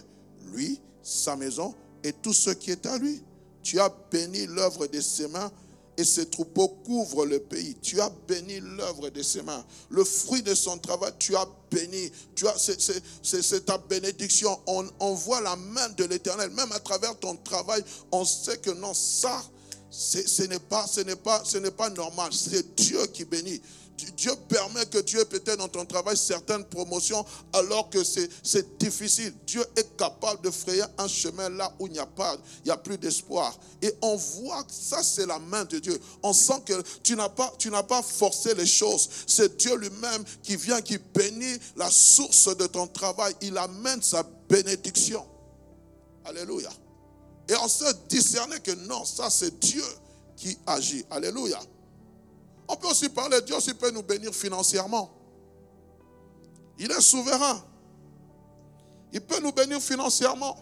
[0.51, 3.23] lui, sa maison et tout ce qui est à lui
[3.63, 5.51] Tu as béni l'œuvre de ses mains
[5.97, 7.75] et ses troupeaux couvrent le pays.
[7.81, 9.65] Tu as béni l'œuvre de ses mains.
[9.89, 12.11] Le fruit de son travail, tu as béni.
[12.35, 12.71] Tu as,
[13.23, 14.57] c'est, ta bénédiction.
[14.67, 16.51] On, on, voit la main de l'éternel.
[16.51, 19.43] Même à travers ton travail, on sait que non, ça,
[19.89, 22.31] ce n'est pas, ce n'est pas, ce n'est pas normal.
[22.31, 23.59] C'est Dieu qui bénit.
[23.97, 29.33] Dieu permet que tu aies peut-être dans ton travail certaines promotions alors que c'est difficile.
[29.45, 32.77] Dieu est capable de frayer un chemin là où il n'y a pas, il a
[32.77, 33.57] plus d'espoir.
[33.81, 35.99] Et on voit que ça, c'est la main de Dieu.
[36.21, 37.51] On sent que tu n'as pas,
[37.87, 39.09] pas forcé les choses.
[39.25, 43.35] C'est Dieu lui-même qui vient, qui bénit la source de ton travail.
[43.41, 45.25] Il amène sa bénédiction.
[46.23, 46.69] Alléluia.
[47.49, 49.83] Et on se discerner que non, ça c'est Dieu
[50.35, 51.05] qui agit.
[51.09, 51.59] Alléluia.
[52.67, 55.09] On peut aussi parler, Dieu aussi peut nous bénir financièrement.
[56.79, 57.63] Il est souverain.
[59.13, 60.55] Il peut nous bénir financièrement.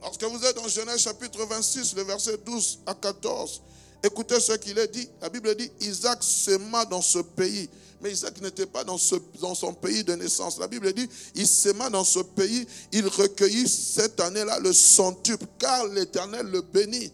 [0.00, 3.62] Lorsque vous êtes dans Genèse chapitre 26, le verset 12 à 14,
[4.02, 5.08] écoutez ce qu'il est dit.
[5.20, 7.68] La Bible dit, Isaac sema dans ce pays.
[8.00, 8.98] Mais Isaac n'était pas dans,
[9.40, 10.58] dans son pays de naissance.
[10.58, 15.86] La Bible dit, il sema dans ce pays, il recueillit cette année-là le centuple, car
[15.86, 17.12] l'Éternel le bénit.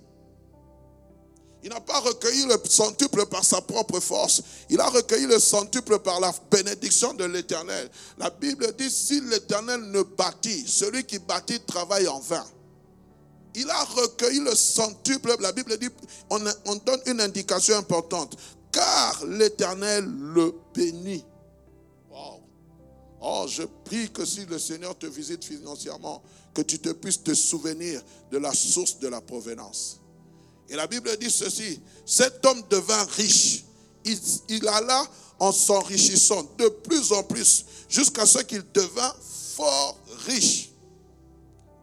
[1.68, 4.42] Il n'a pas recueilli le centuple par sa propre force.
[4.70, 7.90] Il a recueilli le centuple par la bénédiction de l'Éternel.
[8.16, 12.46] La Bible dit, si l'Éternel ne bâtit, celui qui bâtit travaille en vain.
[13.54, 15.36] Il a recueilli le centuple.
[15.40, 15.90] La Bible dit,
[16.30, 18.34] on, on donne une indication importante.
[18.72, 21.22] Car l'Éternel le bénit.
[23.20, 26.22] Oh, je prie que si le Seigneur te visite financièrement,
[26.54, 28.00] que tu te puisses te souvenir
[28.30, 30.00] de la source de la provenance.
[30.68, 33.64] Et la Bible dit ceci, cet homme devint riche.
[34.48, 35.06] Il, alla
[35.38, 39.14] en s'enrichissant de plus en plus jusqu'à ce qu'il devint
[39.54, 40.70] fort riche.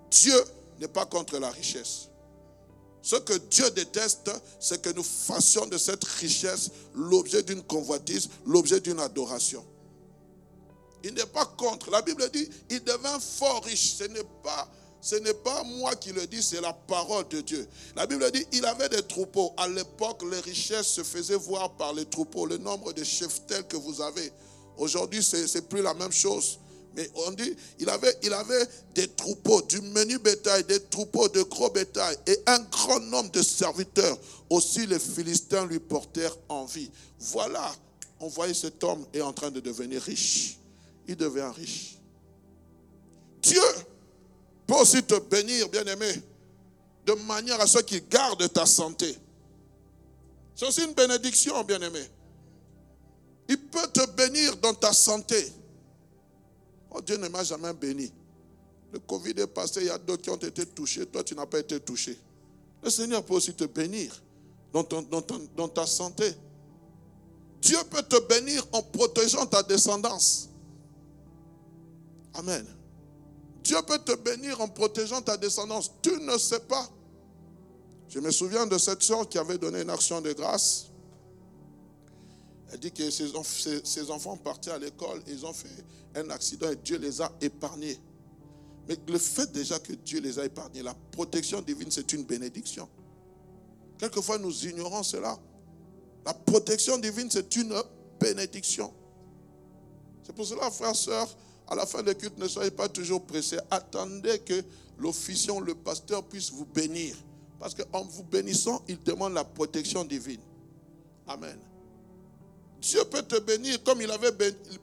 [0.10, 0.44] Dieu
[0.80, 2.10] n'est pas contre la richesse.
[3.02, 8.80] Ce que Dieu déteste, c'est que nous fassions de cette richesse l'objet d'une convoitise, l'objet
[8.80, 9.64] d'une adoration.
[11.04, 11.92] Il n'est pas contre.
[11.92, 13.94] La Bible dit, il devint fort riche.
[13.98, 14.68] Ce n'est pas
[15.06, 17.68] ce n'est pas moi qui le dis, c'est la parole de Dieu.
[17.96, 19.54] La Bible dit, il avait des troupeaux.
[19.56, 23.68] À l'époque, les richesses se faisaient voir par les troupeaux, le nombre de chefs tels
[23.68, 24.32] que vous avez.
[24.80, 26.58] Aujourd'hui, ce n'est plus la même chose.
[26.96, 28.66] Mais on dit, il avait, il avait
[28.96, 33.44] des troupeaux, du menu bétail, des troupeaux de gros bétail et un grand nombre de
[33.44, 34.18] serviteurs.
[34.50, 36.90] Aussi, les Philistins lui portèrent envie.
[37.20, 37.76] Voilà,
[38.20, 40.58] on voyait cet homme est en train de devenir riche.
[41.08, 42.00] Il devient riche.
[43.44, 43.62] Dieu
[44.66, 46.22] peut aussi te bénir, bien-aimé,
[47.06, 49.16] de manière à ce qu'il garde ta santé.
[50.56, 52.02] C'est aussi une bénédiction, bien-aimé.
[53.48, 55.52] Il peut te bénir dans ta santé.
[56.90, 58.12] Oh, Dieu ne m'a jamais béni.
[58.92, 61.46] Le Covid est passé, il y a d'autres qui ont été touchés, toi tu n'as
[61.46, 62.18] pas été touché.
[62.82, 64.22] Le Seigneur peut aussi te bénir
[64.72, 66.34] dans, dans ta santé.
[67.62, 70.50] Dieu peut te bénir en protégeant ta descendance.
[72.36, 72.66] Amen.
[73.66, 75.92] Dieu peut te bénir en protégeant ta descendance.
[76.04, 76.88] Tu ne sais pas.
[78.08, 80.92] Je me souviens de cette soeur qui avait donné une action de grâce.
[82.72, 87.00] Elle dit que ses, enfants partaient à l'école, ils ont fait un accident et Dieu
[87.00, 88.00] les a épargnés.
[88.88, 92.88] Mais le fait déjà que Dieu les a épargnés, la protection divine, c'est une bénédiction.
[93.98, 95.40] Quelquefois, nous ignorons cela.
[96.24, 97.74] La protection divine, c'est une
[98.20, 98.94] bénédiction.
[100.24, 101.36] C'est pour cela, frères, sœurs,
[101.68, 103.60] à la fin des cultes, ne soyez pas toujours pressés.
[103.72, 104.64] Attendez que
[104.98, 107.16] l'officiant, le pasteur puisse vous bénir.
[107.60, 110.42] Parce qu'en vous bénissant, il demande la protection divine.
[111.28, 111.58] Amen.
[112.82, 114.32] Dieu peut te bénir comme il avait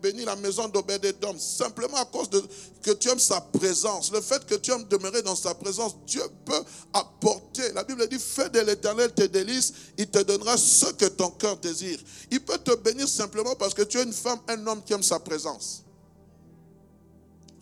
[0.03, 2.43] béni la maison d'Obédédom, simplement à cause de
[2.83, 4.11] que tu aimes sa présence.
[4.11, 7.73] Le fait que tu aimes demeurer dans sa présence, Dieu peut apporter.
[7.75, 11.57] La Bible dit, fais de l'éternel tes délices, il te donnera ce que ton cœur
[11.59, 12.01] désire.
[12.33, 15.03] Il peut te bénir simplement parce que tu es une femme, un homme qui aime
[15.05, 15.85] sa présence.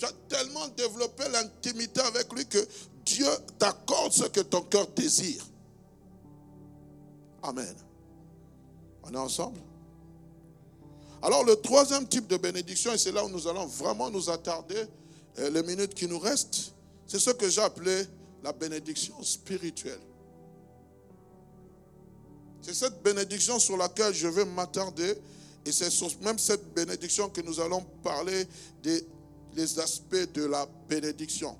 [0.00, 2.66] Tu as tellement développé l'intimité avec lui que
[3.04, 3.26] Dieu
[3.58, 5.46] t'accorde ce que ton cœur désire.
[7.42, 7.76] Amen.
[9.02, 9.60] On est ensemble?
[11.20, 14.86] Alors le troisième type de bénédiction, et c'est là où nous allons vraiment nous attarder
[15.38, 16.72] euh, les minutes qui nous restent,
[17.06, 18.04] c'est ce que j'ai appelé
[18.42, 20.00] la bénédiction spirituelle.
[22.62, 25.14] C'est cette bénédiction sur laquelle je vais m'attarder.
[25.66, 25.90] Et c'est
[26.22, 28.46] même cette bénédiction que nous allons parler
[28.82, 29.06] des
[29.54, 31.56] les aspects de la bénédiction.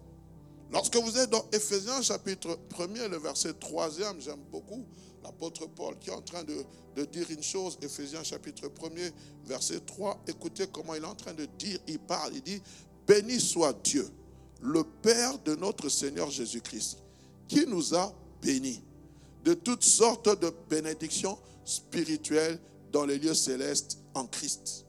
[0.73, 4.85] Lorsque vous êtes dans Ephésiens chapitre 1er, le verset 3e, j'aime beaucoup
[5.23, 6.65] l'apôtre Paul qui est en train de,
[6.97, 9.13] de, dire une chose, Ephésiens chapitre 1er,
[9.45, 12.63] verset 3, écoutez comment il est en train de dire, il parle, il dit,
[13.07, 14.09] béni soit Dieu,
[14.63, 16.99] le Père de notre Seigneur Jésus-Christ,
[17.49, 18.83] qui nous a bénis
[19.45, 22.61] de toutes sortes de bénédictions spirituelles
[22.93, 24.85] dans les lieux célestes en Christ.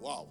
[0.00, 0.26] Waouh!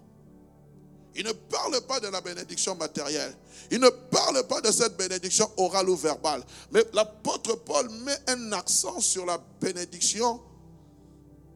[1.15, 3.36] Il ne parle pas de la bénédiction matérielle.
[3.69, 6.43] Il ne parle pas de cette bénédiction orale ou verbale.
[6.71, 10.41] Mais l'apôtre Paul met un accent sur la bénédiction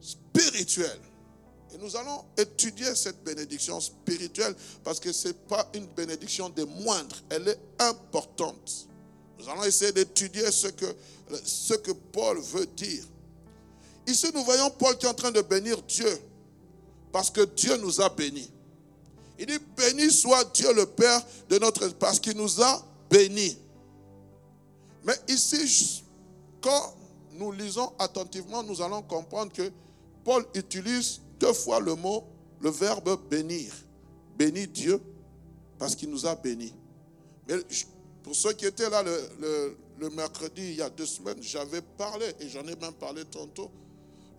[0.02, 1.00] spirituelle.
[1.74, 6.65] Et nous allons étudier cette bénédiction spirituelle parce que ce n'est pas une bénédiction des
[6.65, 8.88] moindres, elle est importante.
[9.39, 10.86] Nous allons essayer d'étudier ce que,
[11.44, 13.04] ce que Paul veut dire.
[14.08, 16.22] Ici, nous voyons Paul qui est en train de bénir Dieu
[17.12, 18.52] parce que Dieu nous a bénis.
[19.38, 21.88] Il dit, béni soit Dieu le Père de notre...
[21.89, 23.58] parce qu'il nous a bénis.
[25.04, 26.04] Mais ici,
[26.62, 26.95] quand
[27.34, 29.71] nous lisons attentivement, nous allons comprendre que
[30.24, 32.24] Paul utilise deux fois le mot,
[32.62, 33.74] le verbe bénir.
[34.38, 35.00] Bénir Dieu
[35.78, 36.74] parce qu'il nous a bénis.
[37.48, 37.56] Mais
[38.24, 42.50] pour ceux qui étaient là le, mercredi, il y a deux semaines, j'avais parlé, et
[42.50, 43.69] j'en ai même parlé tantôt.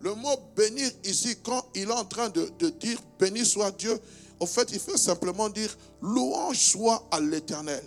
[0.00, 3.98] Le mot bénir ici, quand il est en train de, de dire béni soit Dieu,
[4.40, 7.82] au fait, il fait simplement dire louange soit à l'éternel.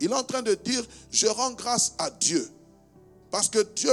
[0.00, 2.50] Il est en train de dire je rends grâce à Dieu.
[3.30, 3.92] Parce que Dieu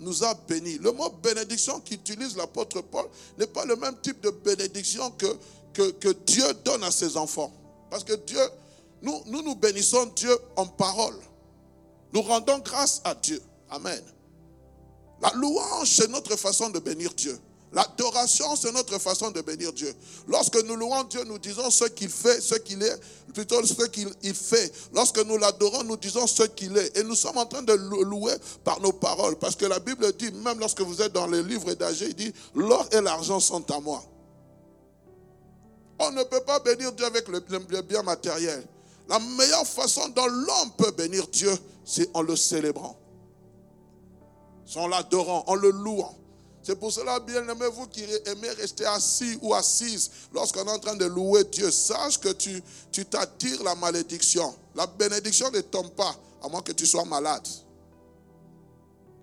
[0.00, 0.78] nous a bénis.
[0.78, 3.06] Le mot bénédiction qu'utilise l'apôtre Paul
[3.38, 7.52] n'est pas le même type de bénédiction que, que, Dieu donne à ses enfants.
[7.90, 8.40] Parce que Dieu,
[9.02, 11.16] nous nous bénissons Dieu en parole.
[12.12, 13.40] Nous rendons grâce à Dieu.
[13.68, 14.02] Amen.
[15.20, 17.38] La louange, c'est notre façon de bénir Dieu.
[17.72, 19.94] L'adoration, c'est notre façon de bénir Dieu.
[20.26, 23.00] Lorsque nous louons Dieu, nous disons ce qu'il fait, ce qu'il est,
[23.32, 24.72] plutôt ce qu'il fait.
[24.92, 26.98] Lorsque nous l'adorons, nous disons ce qu'il est.
[26.98, 29.36] Et nous sommes en train de louer par nos paroles.
[29.36, 32.32] Parce que la Bible dit, même lorsque vous êtes dans les livres d'Agé, il dit,
[32.56, 34.02] l'or et l'argent sont à moi.
[36.00, 37.40] On ne peut pas bénir Dieu avec le,
[37.82, 38.66] bien matériel.
[39.08, 41.52] La meilleure façon dont l'homme peut bénir Dieu,
[41.84, 42.98] c'est en le célébrant.
[44.66, 46.19] C'est en l'adorant, en le louant.
[46.62, 50.78] C'est pour cela, bien aimé, vous qui aimez rester assis ou assise lorsqu'on est en
[50.78, 54.54] train de louer Dieu, sache que tu, tu t'attires la malédiction.
[54.74, 57.46] La bénédiction ne tombe pas, à moins que tu sois malade.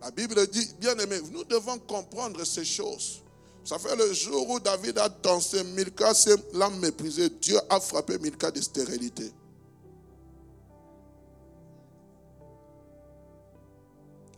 [0.01, 3.21] La Bible dit, bien aimé, nous devons comprendre ces choses.
[3.63, 6.13] Ça fait le jour où David a dansé, Milka
[6.53, 7.29] l'a méprisé.
[7.29, 9.31] Dieu a frappé Milka de stérilité.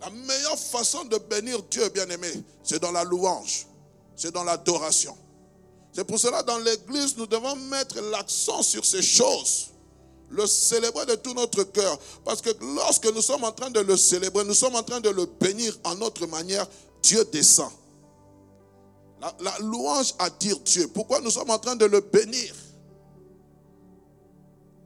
[0.02, 2.32] La meilleure façon de bénir Dieu, bien-aimé,
[2.64, 3.68] c'est dans la louange,
[4.16, 5.18] c'est dans l'adoration.
[5.92, 9.68] C'est pour cela, dans l'église, nous devons mettre l'accent sur ces choses.
[10.30, 11.98] Le célébrer de tout notre cœur.
[12.24, 15.10] Parce que lorsque nous sommes en train de le célébrer, nous sommes en train de
[15.10, 16.68] le bénir en notre manière,
[17.02, 17.72] Dieu descend.
[19.20, 20.88] La, la louange attire Dieu.
[20.88, 22.56] Pourquoi nous sommes en train de le bénir?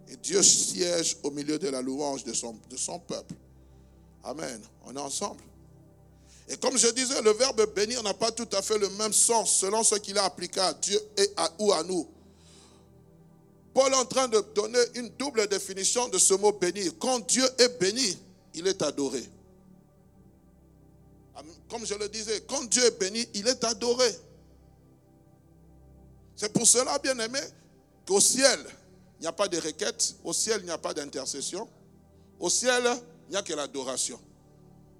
[0.07, 3.35] Et Dieu siège au milieu de la louange de son, de son peuple.
[4.23, 4.61] Amen.
[4.85, 5.43] On est ensemble.
[6.47, 9.55] Et comme je disais, le verbe bénir n'a pas tout à fait le même sens
[9.55, 12.07] selon ce qu'il a appliqué à Dieu et à, ou à nous.
[13.73, 16.91] Paul est en train de donner une double définition de ce mot bénir.
[16.99, 18.17] Quand Dieu est béni,
[18.53, 19.23] il est adoré.
[21.69, 24.15] Comme je le disais, quand Dieu est béni, il est adoré.
[26.35, 27.39] C'est pour cela, bien aimé,
[28.05, 28.59] qu'au ciel,
[29.17, 31.67] il n'y a pas de requête, au ciel, il n'y a pas d'intercession.
[32.39, 32.83] Au ciel,
[33.33, 34.19] n'y a que l'adoration.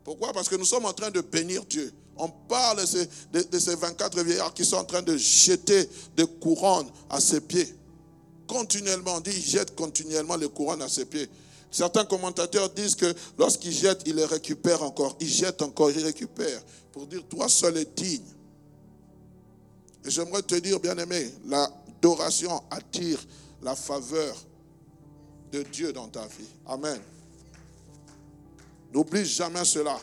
[0.04, 0.34] Pourquoi?
[0.34, 1.94] Parce que nous sommes en train de bénir Dieu.
[2.18, 7.20] On parle de ces, 24 vieillards qui sont en train de jeter des couronnes à
[7.20, 7.76] ses pieds.
[8.48, 11.28] Continuellement, on dit, ils jettent continuellement les couronnes à ses pieds.
[11.72, 15.16] Certains commentateurs disent que lorsqu'ils jettent, ils les récupèrent encore.
[15.20, 16.62] Ils jettent encore, ils récupèrent.
[16.92, 18.22] Pour dire, toi seul est digne.
[20.06, 23.20] Et j'aimerais te dire, bien-aimé, l'adoration attire
[23.64, 24.36] la faveur
[25.52, 26.50] de Dieu dans ta vie.
[26.68, 27.00] Amen.
[28.94, 30.00] N'oublie jamais cela.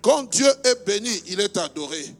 [0.00, 2.14] Quand Dieu est béni, il est adoré.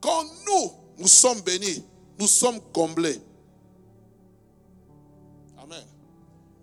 [0.00, 1.82] Quand nous, nous sommes bénis,
[2.18, 3.20] nous sommes comblés.
[5.56, 5.84] Amen.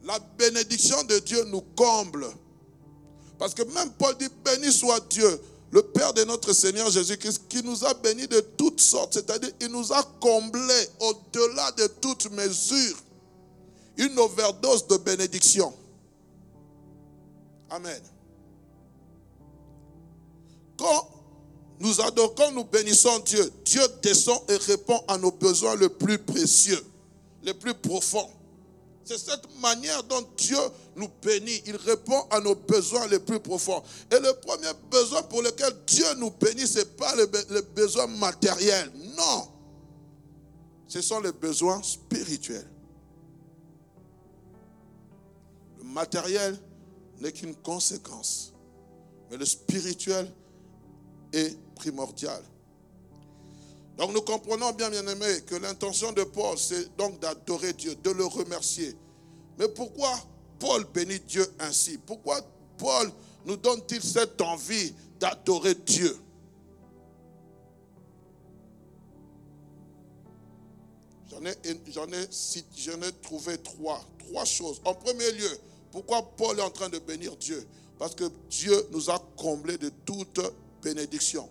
[0.04, 2.28] La bénédiction de Dieu nous comble.
[3.38, 5.42] Parce que même Paul dit, béni soit Dieu,
[5.72, 9.68] le Père de notre Seigneur Jésus-Christ, qui nous a bénis de toutes sortes, c'est-à-dire il
[9.68, 12.96] nous a comblés au-delà de toute mesure.
[13.98, 15.74] Une overdose de bénédiction.
[17.70, 18.02] Amen.
[20.78, 21.10] Quand
[21.80, 26.84] nous adorons, nous bénissons Dieu, Dieu descend et répond à nos besoins les plus précieux,
[27.44, 28.30] les plus profonds.
[29.04, 30.58] C'est cette manière dont Dieu
[30.96, 31.62] nous bénit.
[31.68, 33.84] Il répond à nos besoins les plus profonds.
[34.12, 38.08] Et le premier besoin pour lequel Dieu nous bénit, ce n'est pas le, le besoin
[38.08, 38.92] matériel.
[39.16, 39.48] Non.
[40.88, 42.68] Ce sont les besoins spirituels.
[45.78, 46.58] Le matériel
[47.20, 48.54] n'est qu'une conséquence.
[49.30, 50.32] Mais le spirituel
[51.76, 52.42] primordial.
[53.98, 58.12] Donc nous comprenons bien, bien aimé, que l'intention de Paul, c'est donc d'adorer Dieu, de
[58.12, 58.96] le remercier.
[59.58, 60.12] Mais pourquoi
[60.60, 61.98] Paul bénit Dieu ainsi?
[61.98, 62.42] Pourquoi
[62.78, 63.10] Paul
[63.46, 66.18] nous donne-t-il cette envie d'adorer Dieu?
[71.30, 71.56] J'en ai,
[71.88, 72.28] j'en ai,
[72.78, 74.04] j'en ai trouvé trois.
[74.20, 74.82] Trois choses.
[74.84, 75.60] En premier lieu,
[75.92, 77.66] pourquoi Paul est en train de bénir Dieu?
[77.98, 80.42] Parce que Dieu nous a comblés de toute
[80.86, 81.50] bénédiction.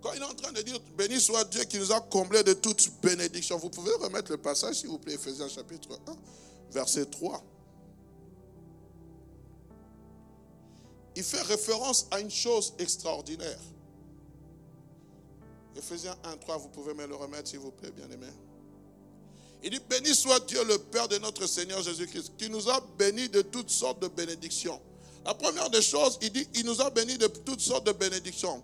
[0.00, 2.54] Quand il est en train de dire béni soit Dieu qui nous a comblés de
[2.54, 6.16] toute bénédiction, vous pouvez remettre le passage, s'il vous plaît, Ephésiens chapitre 1,
[6.72, 7.42] verset 3.
[11.16, 13.60] Il fait référence à une chose extraordinaire.
[15.76, 18.26] Ephésiens 1, 3, vous pouvez me le remettre, s'il vous plaît, bien-aimé.
[19.62, 23.28] Il dit, béni soit Dieu le Père de notre Seigneur Jésus-Christ, qui nous a bénis
[23.28, 24.80] de toutes sortes de bénédictions.
[25.24, 28.62] La première des choses, il dit, il nous a bénis de toutes sortes de bénédictions.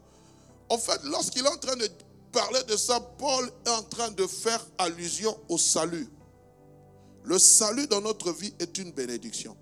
[0.68, 1.88] En fait, lorsqu'il est en train de
[2.32, 6.08] parler de ça, Paul est en train de faire allusion au salut.
[7.24, 9.56] Le salut dans notre vie est une bénédiction.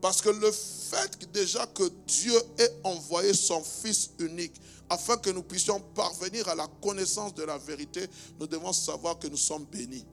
[0.00, 4.54] Parce que le fait déjà que Dieu ait envoyé son Fils unique
[4.88, 8.06] afin que nous puissions parvenir à la connaissance de la vérité,
[8.38, 10.06] nous devons savoir que nous sommes bénis.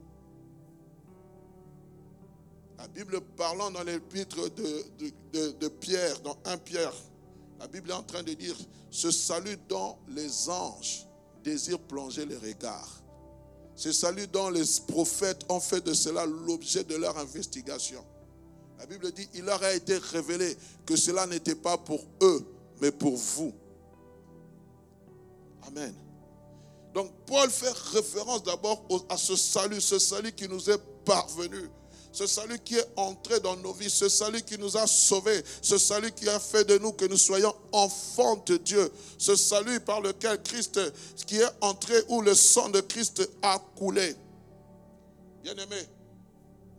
[2.84, 6.94] La Bible parlant dans l'épître de, de, Pierre, dans 1 Pierre,
[7.58, 8.58] la Bible est en train de dire,
[8.92, 11.08] ce salut dont les anges
[11.46, 13.02] désirent plonger les regards.
[13.78, 18.04] Ce salut dont les prophètes ont fait de cela l'objet de leur investigation.
[18.78, 22.46] La Bible dit, il leur a été révélé que cela n'était pas pour eux,
[22.82, 23.54] mais pour vous.
[25.68, 25.96] Amen.
[26.94, 31.70] Donc Paul fait référence d'abord à ce salut, ce salut qui nous est parvenu.
[32.14, 35.80] Ce salut qui est entré dans nos vies, ce salut qui nous a sauvés, ce
[35.80, 39.99] salut qui a fait de nous que nous soyons enfants de Dieu, ce salut par
[39.99, 40.80] lequel Christ,
[41.26, 44.16] qui est entré, où le sang de Christ a coulé.
[45.41, 45.88] Bien-aimé,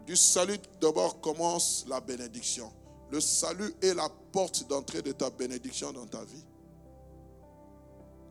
[0.07, 2.73] du salut d'abord commence la bénédiction.
[3.11, 6.45] Le salut est la porte d'entrée de ta bénédiction dans ta vie.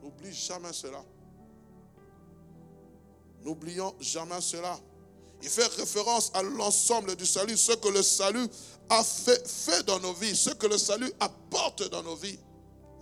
[0.02, 1.04] N'oublie jamais cela.
[3.44, 4.80] N'oublions jamais cela.
[5.44, 8.48] Il fait référence à l'ensemble du salut, ce que le salut
[8.90, 12.40] a fait, dans nos vies, ce que le salut apporte dans nos vies.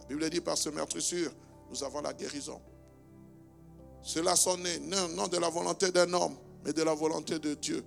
[0.01, 1.31] La Bible dit par ce meurtrissure,
[1.69, 2.59] nous avons la guérison.
[4.01, 6.35] Cela sont nés non de la volonté d'un homme,
[6.65, 7.85] mais de la volonté de Dieu.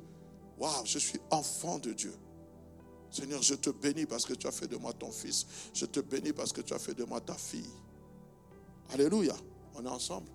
[0.57, 2.15] Waouh, je suis enfant de Dieu.
[3.11, 5.47] Seigneur, je te bénis parce que tu as fait de moi ton fils.
[5.73, 7.71] Je te bénis parce que tu as fait de moi ta fille.
[8.93, 9.35] Alléluia.
[9.75, 10.29] On est ensemble.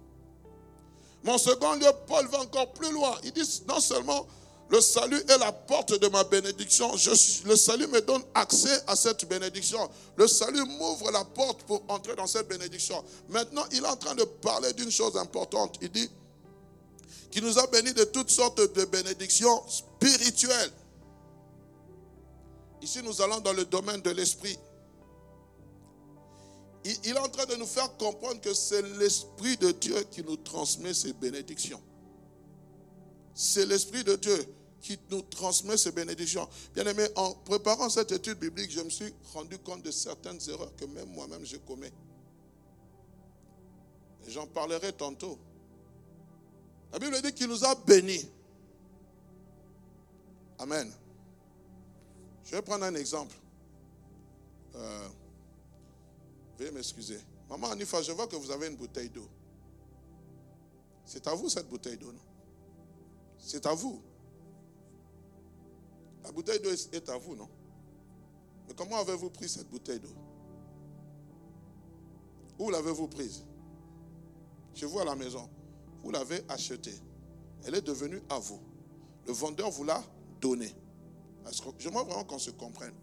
[1.24, 3.18] Mon second lieu, Paul va encore plus loin.
[3.24, 4.26] Il dit non seulement
[4.70, 6.92] le salut est la porte de ma bénédiction,
[7.46, 9.80] le salut me donne accès à cette bénédiction.
[10.16, 13.04] Le salut m'ouvre la porte pour entrer dans cette bénédiction.
[13.30, 15.78] Maintenant, il est en train de parler d'une chose importante.
[15.82, 16.08] Il dit
[17.32, 20.72] qu'il nous a bénis de toutes sortes de bénédictions spirituelles.
[22.84, 24.58] Ici, nous allons dans le domaine de l'esprit
[27.04, 30.38] il, est en train de nous faire comprendre que c'est l'Esprit de Dieu qui nous
[30.38, 31.82] transmet ces bénédictions.
[33.34, 34.46] C'est l'Esprit de Dieu
[34.82, 36.48] qui nous transmet ces bénédictions.
[36.74, 40.74] Bien aimé, en préparant cette étude biblique, je me suis rendu compte de certaines erreurs
[40.76, 41.92] que même moi-même je commets.
[44.28, 45.38] Et j'en parlerai tantôt.
[46.92, 48.28] La Bible dit qu'il nous a bénis.
[50.58, 50.92] Amen.
[52.46, 53.36] Je vais prendre un exemple.
[54.76, 55.08] Euh,
[56.60, 57.20] Veuillez m'excuser.
[57.50, 59.28] Maman Anifa, je vois que vous avez une bouteille d'eau.
[61.06, 62.20] C'est à vous cette bouteille d'eau, non?
[63.38, 64.02] C'est à vous.
[66.26, 67.48] La bouteille d'eau est à vous, non?
[68.68, 70.14] Mais comment avez-vous pris cette bouteille d'eau?
[72.60, 73.46] Où l'avez-vous prise?
[74.74, 75.50] Chez vous à la maison.
[76.04, 77.00] Vous l'avez achetée.
[77.64, 78.60] Elle est devenue à vous.
[79.26, 80.04] Le vendeur vous l'a
[80.42, 80.76] donnée.
[81.78, 82.94] J'aimerais vraiment qu'on se comprenne.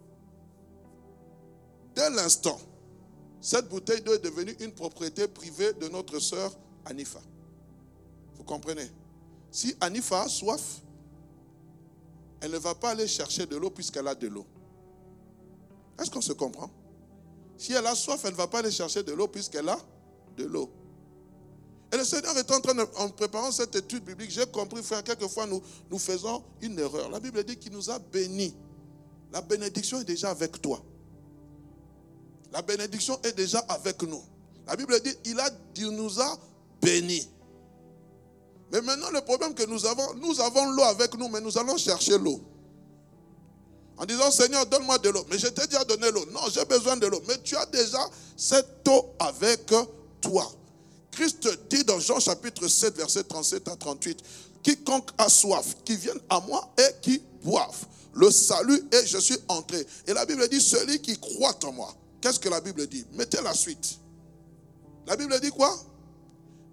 [1.94, 2.58] Dès l'instant
[3.40, 6.52] cette bouteille d'eau est devenue une propriété privée de notre sœur
[6.84, 7.20] Anifa.
[8.36, 8.90] Vous comprenez?
[9.50, 10.82] Si Anifa a soif,
[12.40, 14.46] elle ne va pas aller chercher de l'eau puisqu'elle a de l'eau.
[15.98, 16.70] Est-ce qu'on se comprend?
[17.56, 19.78] Si elle a soif, elle ne va pas aller chercher de l'eau puisqu'elle a
[20.36, 20.70] de l'eau.
[21.92, 25.02] Et le Seigneur est en train de, en préparant cette étude biblique, j'ai compris, frère,
[25.04, 27.08] quelquefois nous, nous faisons une erreur.
[27.10, 28.54] La Bible dit qu'il nous a bénis.
[29.32, 30.82] La bénédiction est déjà avec toi.
[32.56, 34.22] La bénédiction est déjà avec nous.
[34.66, 35.50] La Bible dit, il, a,
[35.90, 36.38] nous a
[36.80, 37.28] bénis.
[38.72, 41.76] Mais maintenant, le problème que nous avons, nous avons l'eau avec nous, mais nous allons
[41.76, 42.40] chercher l'eau.
[43.98, 45.26] En disant, Seigneur, donne-moi de l'eau.
[45.28, 46.24] Mais je t'ai déjà donné l'eau.
[46.32, 47.20] Non, j'ai besoin de l'eau.
[47.28, 49.70] Mais tu as déjà cette eau avec
[50.22, 50.50] toi.
[51.10, 54.18] Christ dit dans Jean chapitre 7, verset 37 à 38,
[54.62, 57.84] quiconque a soif, qui vienne à moi et qui boive.
[58.14, 59.86] Le salut est, je suis entré.
[60.06, 61.94] Et la Bible dit, celui qui croit en moi,
[62.26, 63.06] Qu'est-ce que la Bible dit?
[63.12, 64.00] Mettez la suite.
[65.06, 65.72] La Bible dit quoi?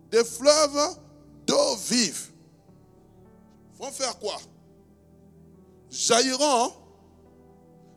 [0.09, 0.97] Des fleuves
[1.45, 2.31] d'eau vive.
[3.77, 4.35] Vont faire quoi?
[5.91, 6.73] Jailliront.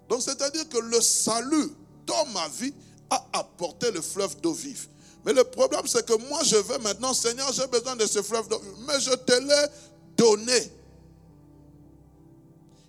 [0.07, 1.70] Donc c'est-à-dire que le salut
[2.04, 2.74] dans ma vie
[3.09, 4.88] a apporté le fleuve d'eau vive.
[5.24, 8.50] Mais le problème, c'est que moi, je veux maintenant, Seigneur, j'ai besoin de ce fleuve
[8.50, 8.61] d'eau.
[8.86, 9.66] Mais je te l'ai
[10.14, 10.72] donné.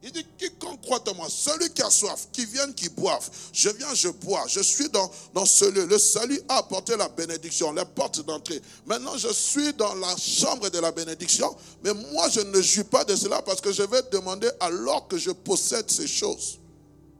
[0.07, 3.29] Il dit, quiconque croit en moi, celui qui a soif, qui vienne, qui boive.
[3.51, 4.45] Je viens, je bois.
[4.47, 5.85] Je suis dans, dans ce lieu.
[5.85, 8.61] Le salut a apporté la bénédiction, les portes d'entrée.
[8.85, 11.53] Maintenant, je suis dans la chambre de la bénédiction.
[11.83, 15.17] Mais moi, je ne jouis pas de cela parce que je vais demander alors que
[15.17, 16.57] je possède ces choses.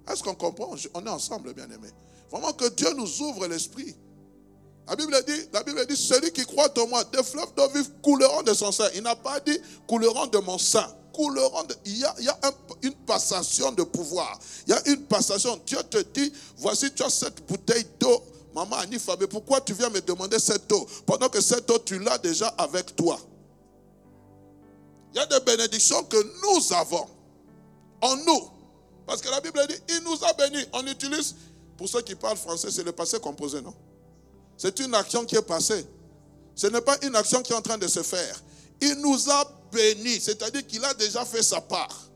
[0.10, 0.74] Est-ce qu'on comprend?
[0.94, 1.92] On est ensemble, bien aimés.
[2.32, 3.98] Vraiment que Dieu nous ouvre l'esprit.
[4.88, 7.90] La Bible dit, la Bible dit, celui qui croit en moi, des fleuves d'eau vive
[8.02, 8.88] couleront de son sein.
[8.96, 10.88] Il n'a pas dit couleront de mon sein.
[11.18, 12.40] Couleront de, il y a, il y a
[12.84, 14.40] une passation de pouvoir.
[14.68, 15.60] Il y a une passation.
[15.66, 18.22] Dieu te dit, voici tu as cette bouteille d'eau.
[18.54, 20.88] Maman Anifa, mais pourquoi tu viens me demander cette eau?
[21.08, 23.20] Pendant que cette eau, tu l'as déjà avec toi
[25.12, 27.08] Il y a des bénédictions que nous avons
[28.02, 28.50] en nous.
[29.08, 30.66] Parce que la Bible dit, il nous a bénis.
[30.74, 31.34] On utilise,
[31.78, 33.74] pour ceux qui parlent français, c'est le passé composé, non?
[34.56, 35.84] C'est une action qui est passée.
[36.54, 38.40] Ce n'est pas une action qui est en train de se faire.
[38.82, 42.10] Il nous a bénis, c'est-à-dire qu'il a déjà fait sa part.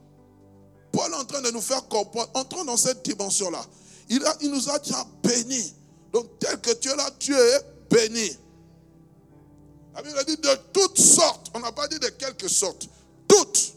[0.91, 3.63] Paul est en train de nous faire comprendre, entrons dans cette dimension-là.
[4.09, 5.73] Il, il nous a déjà bénis.
[6.11, 8.37] Donc, tel que tu es là, tu es béni.
[9.95, 11.47] La Bible dit de toutes sortes.
[11.53, 12.87] On n'a pas dit de quelque sorte.
[13.27, 13.73] Toutes.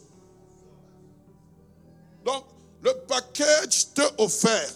[2.25, 2.43] Donc,
[2.81, 4.73] le package te offert.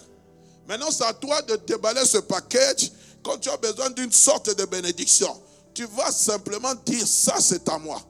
[0.66, 2.90] Maintenant, c'est à toi de déballer ce package
[3.22, 5.40] quand tu as besoin d'une sorte de bénédiction,
[5.74, 8.00] tu vas simplement dire ça c'est à moi.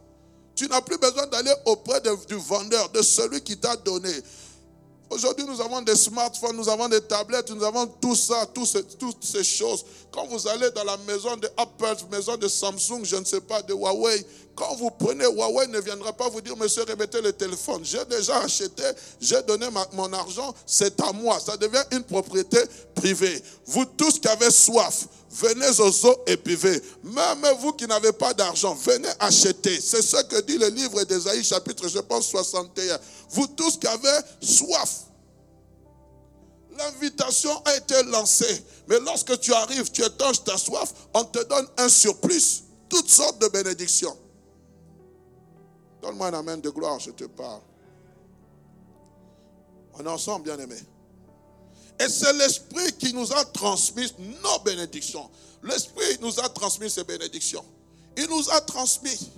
[0.60, 4.12] Tu n'as plus besoin d'aller auprès du vendeur, de celui qui t'a donné.
[5.08, 9.42] Aujourd'hui, nous avons des smartphones, nous avons des tablettes, nous avons tout ça, toutes ces
[9.42, 9.86] choses.
[10.10, 13.62] Quand vous allez dans la maison de Apple, maison de Samsung, je ne sais pas,
[13.62, 14.22] de Huawei,
[14.54, 17.80] quand vous prenez Huawei, ne viendra pas vous dire, monsieur, remettez le téléphone.
[17.82, 18.82] J'ai déjà acheté,
[19.18, 21.40] j'ai donné mon argent, c'est à moi.
[21.40, 22.58] Ça devient une propriété
[22.94, 23.42] privée.
[23.64, 26.38] Vous tous qui avez soif, venez aux eaux et.
[27.04, 29.80] Même vous qui n'avez pas d'argent, venez acheter.
[29.80, 32.98] C'est ce que dit le livre d'Ésaïe, chapitre, je pense, 61.
[33.30, 35.06] Vous tous qui avez soif,
[36.80, 38.64] L'invitation a été lancée.
[38.88, 42.62] Mais lorsque tu arrives, tu étanches ta soif, on te donne un surplus.
[42.88, 44.16] Toutes sortes de bénédictions.
[46.00, 47.60] Donne-moi un amen de gloire, je te parle.
[49.94, 50.82] On est ensemble, bien-aimés.
[52.00, 54.10] Et c'est l'Esprit qui nous a transmis
[54.42, 55.28] nos bénédictions.
[55.62, 57.64] L'Esprit nous a transmis ces bénédictions.
[58.16, 59.30] Il nous a transmis.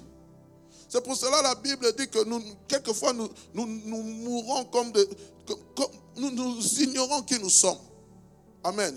[0.89, 4.93] C'est pour cela la Bible dit que nous, quelquefois, nous, nous, mourons comme
[6.17, 7.81] nous ignorons qui nous sommes.
[8.63, 8.97] Amen.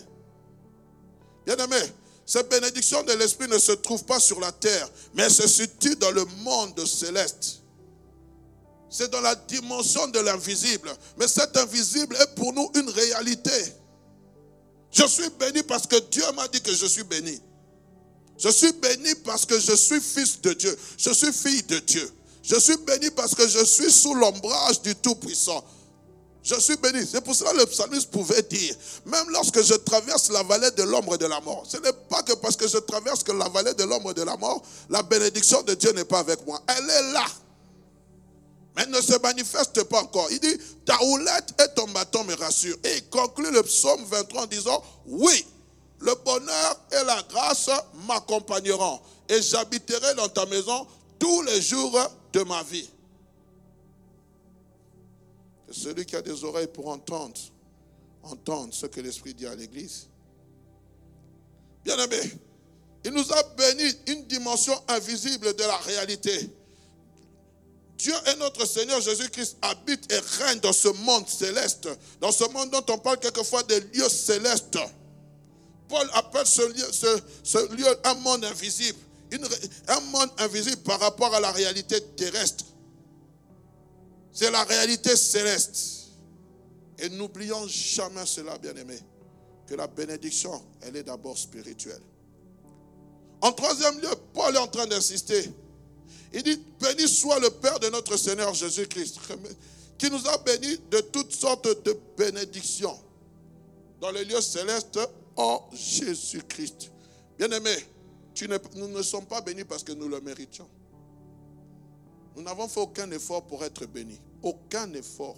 [1.44, 1.92] Bien-aimés,
[2.24, 6.12] ces bénédictions de l'Esprit ne se trouvent pas sur la terre, mais se situent dans
[6.12, 7.62] le monde céleste.
[8.98, 10.90] C'est dans la dimension de l'invisible.
[11.18, 13.52] Mais cet invisible est pour nous une réalité.
[14.90, 17.42] Je suis béni parce que Dieu m'a dit que je suis béni.
[18.38, 20.78] Je suis béni parce que je suis fils de Dieu.
[20.98, 22.10] Je suis fille de Dieu.
[22.42, 25.62] Je suis béni parce que je suis sous l'ombrage du Tout-Puissant.
[26.42, 27.06] Je suis béni.
[27.06, 28.76] C'est pour cela que le psalmiste pouvait dire,
[29.06, 32.32] même lorsque je traverse la vallée de l'ombre de la mort, ce n'est pas que
[32.36, 35.92] parce que je traverse la vallée de l'ombre de la mort, la bénédiction de Dieu
[35.92, 36.62] n'est pas avec moi.
[36.68, 37.26] Elle est là.
[38.76, 40.28] Mais ne se manifeste pas encore.
[40.32, 42.78] Il dit, ta houlette et ton bâton me rassurent.
[42.84, 45.46] Et il conclut le psaume 23 en disant, oui,
[46.00, 47.70] le bonheur et la grâce
[48.08, 49.00] m'accompagneront.
[49.30, 50.86] Et j'habiterai dans ta maison
[51.18, 51.98] tous les jours
[52.34, 52.90] de ma vie
[55.76, 57.36] celui qui a des oreilles pour entendre,
[58.24, 60.08] entendre ce que l'Esprit dit à l'Église.
[61.84, 62.20] Bien aimé,
[63.04, 66.50] il nous a béni une dimension invisible de la réalité.
[67.98, 71.88] Dieu et notre Seigneur Jésus-Christ habite et règne dans ce monde céleste,
[72.20, 74.78] dans ce monde dont on parle quelquefois des lieux célestes.
[75.88, 79.00] Paul appelle ce, lieu un monde invisible,
[79.88, 82.66] un monde invisible par rapport à la réalité terrestre.
[84.34, 86.10] C'est la réalité céleste.
[86.98, 89.00] Et n'oublions jamais cela, bien-aimés,
[89.68, 92.02] que la bénédiction, elle est d'abord spirituelle.
[93.42, 95.52] En troisième lieu, Paul est en train d'insister.
[96.36, 99.20] Il dit, béni soit le Père de notre Seigneur Jésus-Christ,
[99.98, 103.00] qui nous a bénis de toutes sortes de bénédictions
[104.02, 105.00] dans les lieux célestes
[105.38, 106.92] en Jésus-Christ.
[107.38, 107.78] Bien-aimés,
[108.76, 110.68] nous ne sommes pas bénis parce que nous le méritions.
[112.36, 114.20] Nous n'avons fait aucun effort pour être bénis.
[114.44, 115.38] Aucun effort.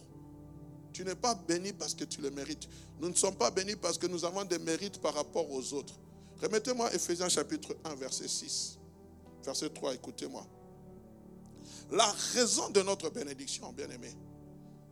[0.94, 2.68] Tu n'es pas béni parce que tu le mérites.
[3.00, 5.94] Nous ne sommes pas bénis parce que nous avons des mérites par rapport aux autres.
[6.42, 8.80] Remettez-moi Ephésiens chapitre 1, verset 6.
[9.44, 10.44] Verset 3, écoutez-moi.
[11.92, 14.10] La raison de notre bénédiction, bien-aimé,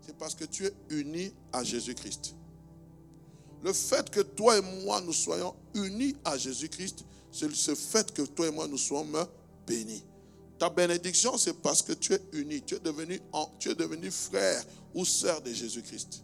[0.02, 2.36] c'est parce que tu es uni à Jésus-Christ.
[3.64, 8.22] Le fait que toi et moi, nous soyons unis à Jésus-Christ, c'est ce fait que
[8.22, 9.26] toi et moi, nous sommes
[9.68, 10.04] bénis.
[10.58, 13.20] Ta bénédiction, c'est parce que tu es uni, tu es devenu,
[13.60, 16.24] tu es devenu frère ou sœur de Jésus-Christ.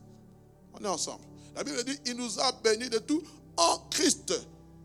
[0.73, 1.23] On est ensemble.
[1.55, 3.21] La Bible dit, il nous a bénis de tout
[3.57, 4.33] en Christ.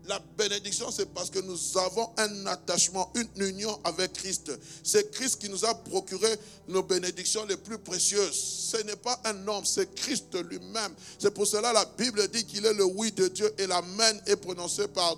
[0.07, 4.51] La bénédiction, c'est parce que nous avons un attachement, une union avec Christ.
[4.81, 6.29] C'est Christ qui nous a procuré
[6.69, 8.33] nos bénédictions les plus précieuses.
[8.71, 10.93] Ce n'est pas un homme, c'est Christ lui-même.
[11.19, 14.37] C'est pour cela la Bible dit qu'il est le oui de Dieu et l'amen est
[14.37, 15.17] prononcé par,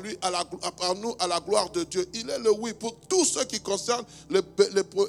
[0.00, 2.08] lui, à la, par nous, à la gloire de Dieu.
[2.12, 4.42] Il est le oui pour tout ce qui concerne les,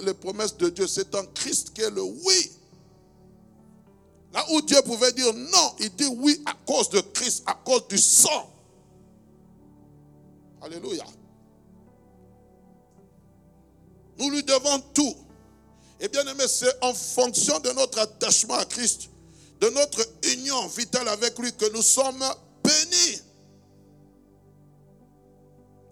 [0.03, 0.85] les promesses de Dieu.
[0.85, 2.51] C'est en Christ qui est le oui.
[4.35, 7.87] Là où Dieu pouvait dire non, il dit oui à cause de Christ, à cause
[7.87, 8.51] du sang.
[10.65, 11.05] Alléluia.
[14.17, 15.15] Nous lui devons tout.
[15.99, 19.09] Et bien aimé, c'est en fonction de notre attachement à Christ,
[19.61, 20.01] de notre
[20.33, 22.23] union vitale avec lui que nous sommes
[22.63, 23.21] bénis.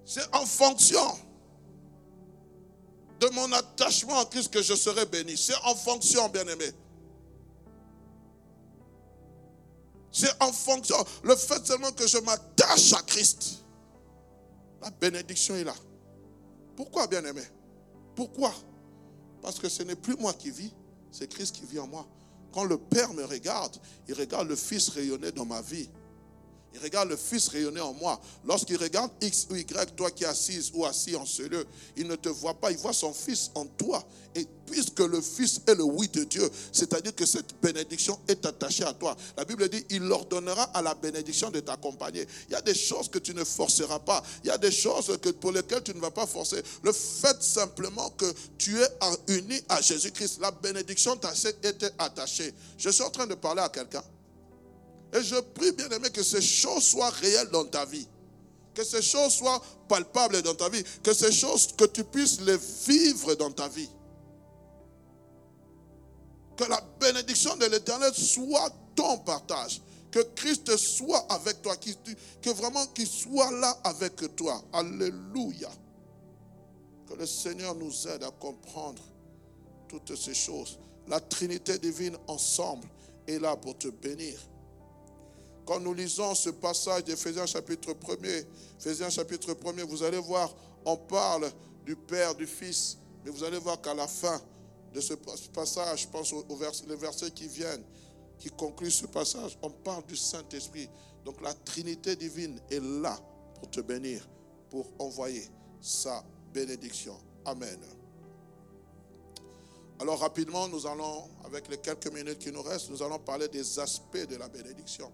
[0.06, 1.20] C'est en fonction
[3.20, 5.38] de mon attachement à Christ que je serai béni.
[5.38, 6.72] C'est en fonction, bien aimé.
[10.12, 10.98] C'est en fonction.
[11.24, 13.63] Le fait seulement que je m'attache à Christ
[14.84, 15.76] la bénédiction est là.
[16.76, 17.42] Pourquoi, bien-aimé?
[18.16, 18.54] Pourquoi?
[19.42, 20.74] Parce que ce n'est plus moi qui vis,
[21.12, 22.06] c'est Christ qui vit en moi.
[22.52, 23.78] Quand le Père me regarde,
[24.08, 25.90] il regarde le Fils rayonner dans ma vie.
[26.74, 28.20] Il regarde le Fils rayonner en moi.
[28.46, 31.66] Lorsqu'il regarde X ou Y, toi qui es assise ou assis en ce lieu,
[31.96, 34.04] il ne te voit pas, il voit son Fils en toi.
[34.36, 38.84] Et puisque le Fils est le oui de Dieu, c'est-à-dire que cette bénédiction est attachée
[38.84, 39.16] à toi.
[39.38, 42.26] La Bible dit, il ordonnera à la bénédiction de t'accompagner.
[42.50, 44.24] Il y a des choses que tu ne forceras pas.
[44.44, 46.64] Il y a des choses que, pour lesquelles tu ne vas pas forcer.
[46.82, 48.88] Le fait simplement que tu es
[49.28, 52.54] uni à Jésus-Christ, la bénédiction t'a été attachée.
[52.78, 54.04] Je suis en train de parler à quelqu'un.
[55.14, 58.08] Et je prie, bien aimé, que ces choses soient réelles dans ta vie.
[58.74, 60.84] Que ces choses soient palpables dans ta vie.
[61.04, 62.58] Que ces choses, que tu puisses les
[62.88, 63.90] vivre dans ta vie.
[66.58, 69.82] Que la bénédiction de l'Éternel soit ton partage.
[70.10, 71.76] Que Christ soit avec toi.
[72.42, 74.64] Que vraiment qu'il soit là avec toi.
[74.74, 75.70] Alléluia.
[77.08, 79.04] Que le Seigneur nous aide à comprendre
[79.88, 80.80] toutes ces choses.
[81.08, 82.88] La Trinité divine ensemble
[83.28, 84.40] est là pour te bénir.
[85.66, 88.46] Quand nous lisons ce passage d'Éphésiens chapitre 1er,
[88.80, 90.54] Éphésiens chapitre 1er, vous allez voir,
[90.86, 91.50] on parle
[91.86, 94.42] du Père, du Fils, mais vous allez voir qu'à la fin
[94.94, 95.14] de ce
[95.54, 97.84] passage, je pense aux versets qui viennent,
[98.38, 100.90] qui concluent ce passage, on parle du Saint-Esprit.
[101.24, 103.18] Donc la Trinité divine est là
[103.56, 104.28] pour te bénir,
[104.70, 105.48] pour envoyer
[105.80, 107.18] sa bénédiction.
[107.46, 107.80] Amen.
[110.00, 113.80] Alors rapidement, nous allons, avec les quelques minutes qui nous restent, nous allons parler des
[113.80, 115.10] aspects de la bénédiction.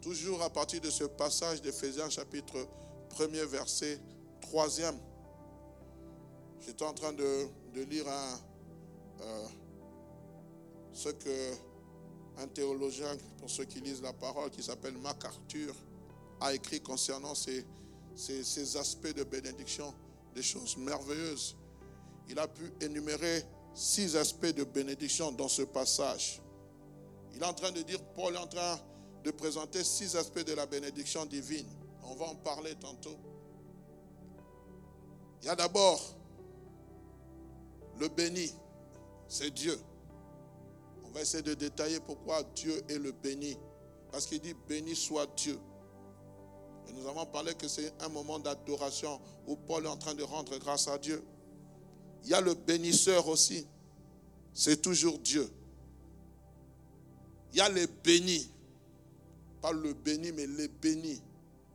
[0.00, 2.66] Toujours à partir de ce passage d'Éphésiens chapitre
[3.18, 4.00] 1er verset
[4.50, 4.94] 3e.
[6.64, 8.40] J'étais en train de, lire un,
[9.20, 9.46] euh,
[10.94, 11.52] ce que
[12.38, 15.74] un théologien, pour ceux qui lisent la parole, qui s'appelle MacArthur,
[16.40, 17.66] a écrit concernant ces,
[18.16, 19.92] ces aspects de bénédiction,
[20.34, 21.56] des choses merveilleuses.
[22.30, 23.44] Il a pu énumérer
[23.74, 26.40] six aspects de bénédiction dans ce passage.
[27.34, 28.80] Il est en train de dire, Paul est en train
[29.24, 31.66] de présenter six aspects de la bénédiction divine.
[32.04, 33.16] On va en parler tantôt.
[35.42, 36.00] Il y a d'abord
[37.98, 38.52] le béni,
[39.28, 39.78] c'est Dieu.
[41.04, 43.56] On va essayer de détailler pourquoi Dieu est le béni.
[44.10, 45.58] Parce qu'il dit béni soit Dieu.
[46.88, 50.22] Et nous avons parlé que c'est un moment d'adoration où Paul est en train de
[50.22, 51.22] rendre grâce à Dieu.
[52.24, 53.66] Il y a le bénisseur aussi.
[54.52, 55.48] C'est toujours Dieu.
[57.52, 58.50] Il y a les bénis
[59.60, 61.22] pas le béni, mais les bénis.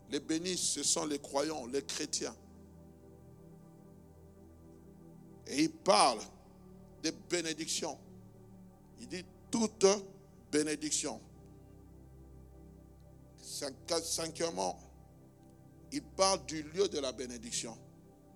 [0.10, 2.36] Les bénis, ce sont les croyants, les chrétiens.
[5.48, 6.20] Et il parle
[7.04, 7.98] des bénédictions.
[9.00, 9.86] Il dit toute
[10.52, 11.22] bénédiction.
[13.42, 14.80] Cinquièmement,
[15.92, 17.78] il parle du lieu de la bénédiction,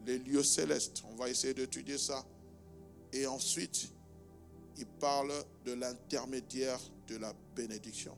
[0.06, 1.04] les lieux célestes.
[1.12, 2.24] On va essayer d'étudier ça.
[3.12, 3.92] Et ensuite,
[4.78, 5.34] il parle
[5.66, 8.16] de l'intermédiaire de la bénédiction.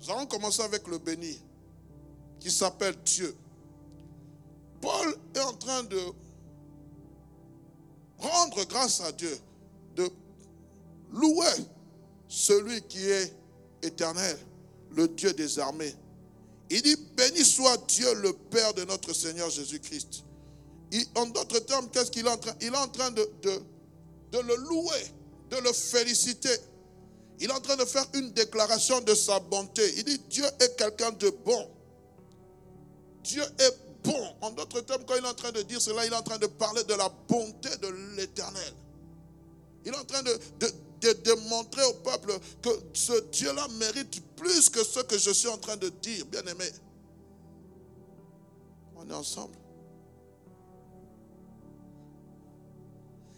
[0.00, 1.40] Nous allons commencer avec le béni,
[2.38, 3.36] qui s'appelle Dieu.
[4.80, 6.00] Paul est en train de
[8.18, 9.36] rendre grâce à Dieu,
[9.96, 10.10] de
[11.12, 11.66] louer
[12.28, 13.34] celui qui est
[13.82, 14.38] éternel,
[14.92, 15.94] le Dieu des armées.
[16.70, 20.24] Il dit, béni soit Dieu le Père de notre Seigneur Jésus-Christ.
[21.16, 23.62] En d'autres termes, qu'est-ce qu'il est en train Il est en train de, de,
[24.32, 25.12] de le louer,
[25.50, 26.56] de le féliciter.
[27.40, 29.82] Il est en train de faire une déclaration de sa bonté.
[29.96, 31.70] Il dit, Dieu est quelqu'un de bon.
[33.24, 34.34] Dieu est bon.
[34.42, 36.38] En d'autres termes, quand il est en train de dire cela, il est en train
[36.38, 38.74] de parler de la bonté de l'Éternel.
[39.86, 40.38] Il est en train de,
[41.24, 45.78] démontrer au peuple que ce Dieu-là mérite plus que ce que je suis en train
[45.78, 46.70] de dire, bien aimé.
[48.96, 49.56] On est ensemble.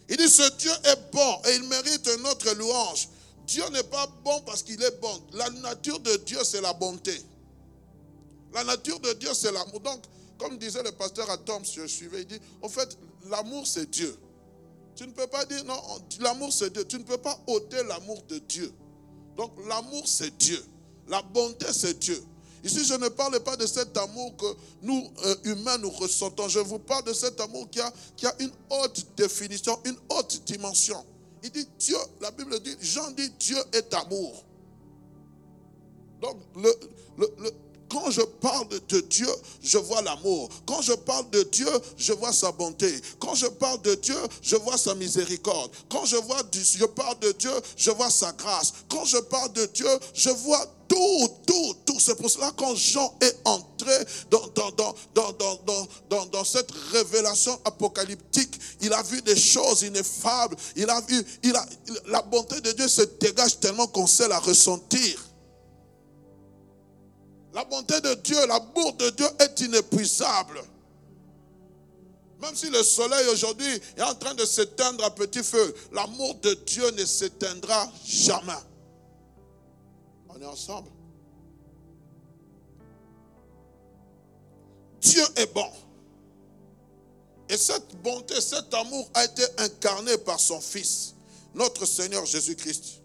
[0.08, 3.08] Il dit, ce Dieu est bon et il mérite notre louange.
[3.52, 5.22] Dieu n'est pas bon parce qu'il est bon.
[5.34, 7.14] La nature de Dieu, c'est la bonté.
[8.54, 9.78] La nature de Dieu, c'est l'amour.
[9.80, 10.02] Donc,
[10.38, 12.96] comme disait le pasteur à Tom, je suivais, il dit, en fait,
[13.28, 14.16] l'amour, c'est Dieu.
[14.96, 15.78] Tu ne peux pas dire, non,
[16.20, 16.86] l'amour, c'est Dieu.
[16.86, 18.72] Tu ne peux pas ôter l'amour de Dieu.
[19.36, 20.64] Donc, l'amour, c'est Dieu.
[21.08, 22.24] La bonté, c'est Dieu.
[22.64, 24.46] Ici, je ne parle pas de cet amour que
[24.80, 26.48] nous, euh, humains, nous ressentons.
[26.48, 30.42] Je vous parle de cet amour qui a, qui a une haute définition, une haute
[30.46, 31.04] dimension.
[31.42, 34.44] Il dit Dieu, la Bible dit, Jean dit Dieu est amour.
[36.20, 36.36] Donc,
[37.92, 39.28] quand je parle de Dieu,
[39.60, 40.48] je vois l'amour.
[40.64, 41.68] Quand je parle de Dieu,
[41.98, 42.90] je vois sa bonté.
[43.18, 45.70] Quand je parle de Dieu, je vois sa miséricorde.
[45.90, 48.72] Quand je, vois je parle de Dieu, je vois sa grâce.
[48.88, 52.00] Quand je parle de Dieu, je vois tout, tout, tout.
[52.00, 53.94] C'est pour cela quand Jean est entré
[54.30, 60.56] dans, cette révélation apocalyptique, il a vu des choses ineffables.
[60.76, 61.64] Il a vu, il a,
[62.06, 65.24] la bonté de Dieu se dégage tellement qu'on sait la ressentir.
[67.54, 70.62] La bonté de Dieu, l'amour de Dieu est inépuisable.
[72.40, 76.54] Même si le soleil aujourd'hui est en train de s'éteindre à petit feu, l'amour de
[76.66, 78.52] Dieu ne s'éteindra jamais.
[80.44, 80.90] Ensemble.
[85.00, 85.70] Dieu est bon.
[87.48, 91.14] Et cette bonté, cet amour a été incarné par son Fils,
[91.54, 93.02] notre Seigneur Jésus-Christ.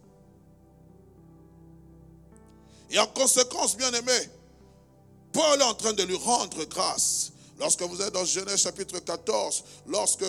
[2.90, 4.18] Et en conséquence, bien aimé,
[5.34, 7.34] Paul est en train de lui rendre grâce.
[7.60, 10.26] Lorsque vous êtes dans Genèse chapitre 14, lorsque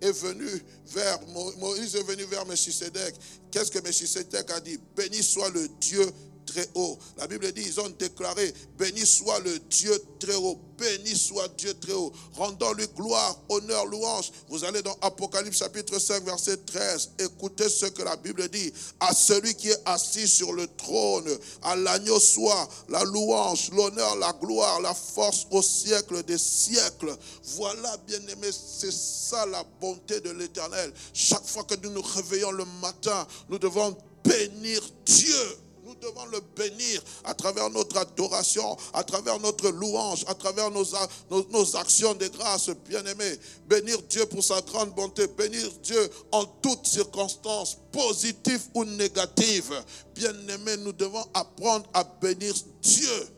[0.00, 0.46] est venu
[0.86, 1.18] vers
[1.58, 3.14] Moïse est venu vers Melchisedec,
[3.50, 4.78] qu'est-ce que Melchisedec a dit?
[4.94, 6.06] Béni soit le Dieu
[6.48, 6.98] très haut.
[7.18, 11.74] La Bible dit, ils ont déclaré, béni soit le Dieu très haut, béni soit Dieu
[11.74, 12.12] très haut.
[12.34, 14.30] Rendons-lui gloire, honneur, louange.
[14.48, 17.10] Vous allez dans Apocalypse chapitre 5, verset 13.
[17.18, 18.72] Écoutez ce que la Bible dit.
[18.98, 21.28] À celui qui est assis sur le trône,
[21.62, 27.14] à l'agneau soit la louange, l'honneur, la gloire, la force au siècle des siècles.
[27.56, 30.92] Voilà, bien aimé, c'est ça la bonté de l'éternel.
[31.12, 35.58] Chaque fois que nous nous réveillons le matin, nous devons bénir Dieu
[36.00, 40.84] devons le bénir à travers notre adoration, à travers notre louange, à travers nos,
[41.30, 43.38] nos, actions de grâce, bien-aimés.
[43.66, 49.82] Bénir Dieu pour sa grande bonté, bénir Dieu en toutes circonstances, positives ou négatives.
[50.14, 53.28] Bien-aimés, nous devons apprendre à bénir Dieu.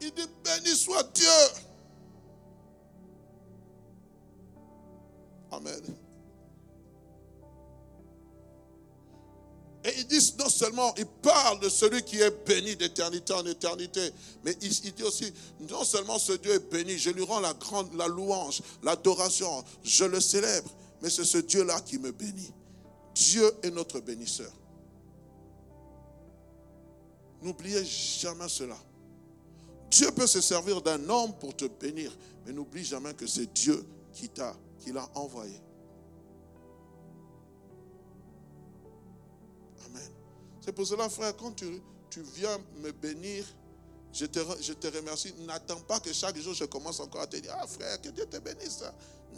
[0.00, 1.28] Il dit, béni soit Dieu.
[5.52, 6.09] Amen.
[9.84, 14.10] Et ils disent non seulement, ils parlent de celui qui est béni d'éternité en éternité,
[14.44, 15.32] mais il, dit aussi,
[15.70, 20.04] non seulement ce Dieu est béni, je lui rends la grande, la louange, l'adoration, je
[20.04, 20.70] le célèbre,
[21.00, 22.52] mais c'est ce Dieu-là qui me bénit.
[23.14, 24.52] Dieu est notre bénisseur.
[27.40, 28.76] N'oubliez jamais cela.
[29.90, 33.84] Dieu peut se servir d'un homme pour te bénir, mais n'oublie jamais que c'est Dieu
[34.12, 35.58] qui t'a, qui l'a envoyé.
[40.60, 41.82] C'est pour cela, frère, quand tu,
[42.34, 43.44] viens me bénir,
[44.12, 45.32] je te, je te remercie.
[45.46, 48.26] N'attends pas que chaque jour je commence encore à te dire, ah frère, que Dieu
[48.26, 48.82] te bénisse.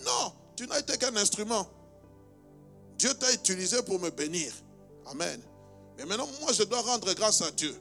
[0.04, 1.68] Non, tu n'as été qu'un instrument.
[2.98, 4.52] Dieu t'a utilisé pour me bénir.
[5.06, 5.40] Amen.
[5.96, 7.74] Mais maintenant, moi, je dois rendre grâce à Dieu.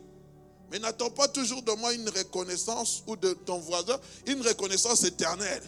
[0.72, 5.64] Mais n'attends pas toujours de moi une reconnaissance ou de ton voisin, une reconnaissance éternelle.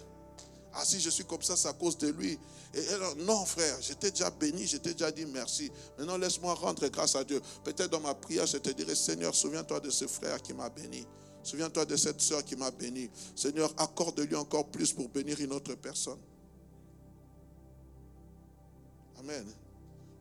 [0.75, 2.37] Ah, si je suis comme ça, c'est à cause de lui.
[2.73, 2.81] Et
[3.23, 5.71] non, frère, j'étais déjà béni, j'étais déjà dit merci.
[5.97, 7.41] Maintenant, laisse-moi rendre grâce à Dieu.
[7.63, 11.05] Peut-être dans ma prière, je te dirai, Seigneur, souviens-toi de ce frère qui m'a béni.
[11.43, 13.09] Souviens-toi de cette soeur qui m'a béni.
[13.35, 16.19] Seigneur, accorde-lui encore plus pour bénir une autre personne.
[19.19, 19.45] Amen.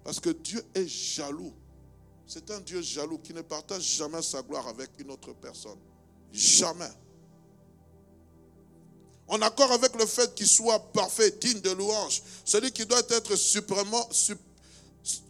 [0.04, 1.54] Parce que Dieu est jaloux.
[2.26, 5.78] C'est un Dieu jaloux qui ne partage jamais sa gloire avec une autre personne.
[6.32, 6.90] Jamais
[9.32, 13.34] en accord avec le fait qu'il soit parfait, digne de louange, celui qui doit être
[13.34, 14.06] suprêmement,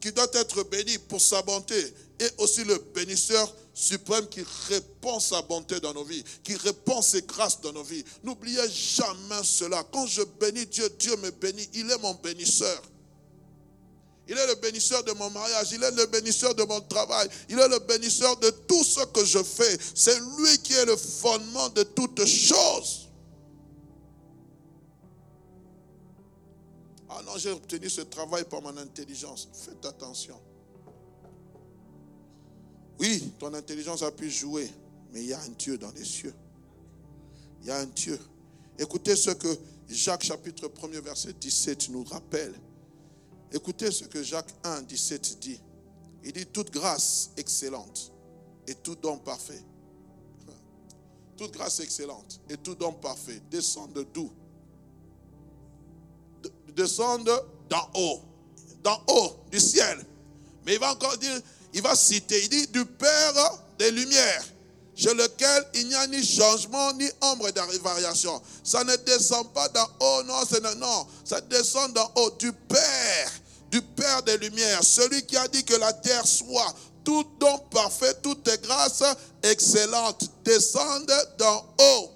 [0.00, 5.40] qui doit être béni pour sa bonté est aussi le bénisseur suprême qui répand sa
[5.42, 8.04] bonté dans nos vies, qui répand ses grâces dans nos vies.
[8.24, 9.84] N'oubliez jamais cela.
[9.92, 11.68] Quand je bénis Dieu, Dieu me bénit.
[11.74, 12.82] Il est mon bénisseur.
[14.26, 17.58] Il est le bénisseur de mon mariage, il est le bénisseur de mon travail, il
[17.58, 19.78] est le bénisseur de tout ce que je fais.
[19.94, 23.01] C'est lui qui est le fondement de toutes choses.
[27.14, 29.48] Ah non, j'ai obtenu ce travail par mon intelligence.
[29.52, 30.40] Faites attention.
[32.98, 34.70] Oui, ton intelligence a pu jouer,
[35.12, 36.34] mais il y a un Dieu dans les cieux.
[37.60, 38.18] Il y a un Dieu.
[38.78, 39.58] Écoutez ce que
[39.88, 42.54] Jacques chapitre 1er verset 17 nous rappelle.
[43.52, 45.60] Écoutez ce que Jacques 1, 17 dit.
[46.24, 48.10] Il dit toute grâce excellente
[48.66, 49.62] et tout don parfait.
[51.36, 54.30] Toute grâce excellente et tout don parfait descendent d'où?
[56.76, 58.20] Descendent d'en haut.
[58.82, 60.04] D'en haut, du ciel.
[60.66, 61.40] Mais il va encore dire,
[61.72, 64.44] il va citer, il dit du Père des Lumières,
[64.94, 68.40] chez lequel il n'y a ni changement ni ombre de variation.
[68.62, 70.34] Ça ne descend pas d'en haut, non,
[70.76, 73.32] non, ça descend d'en haut, du Père
[73.72, 78.14] du Père des Lumières, celui qui a dit que la terre soit tout don parfait,
[78.22, 79.02] toutes grâces
[79.42, 82.10] excellentes descendent d'en haut.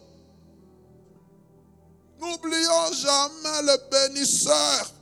[2.26, 4.92] N'oublions jamais le bénisseur.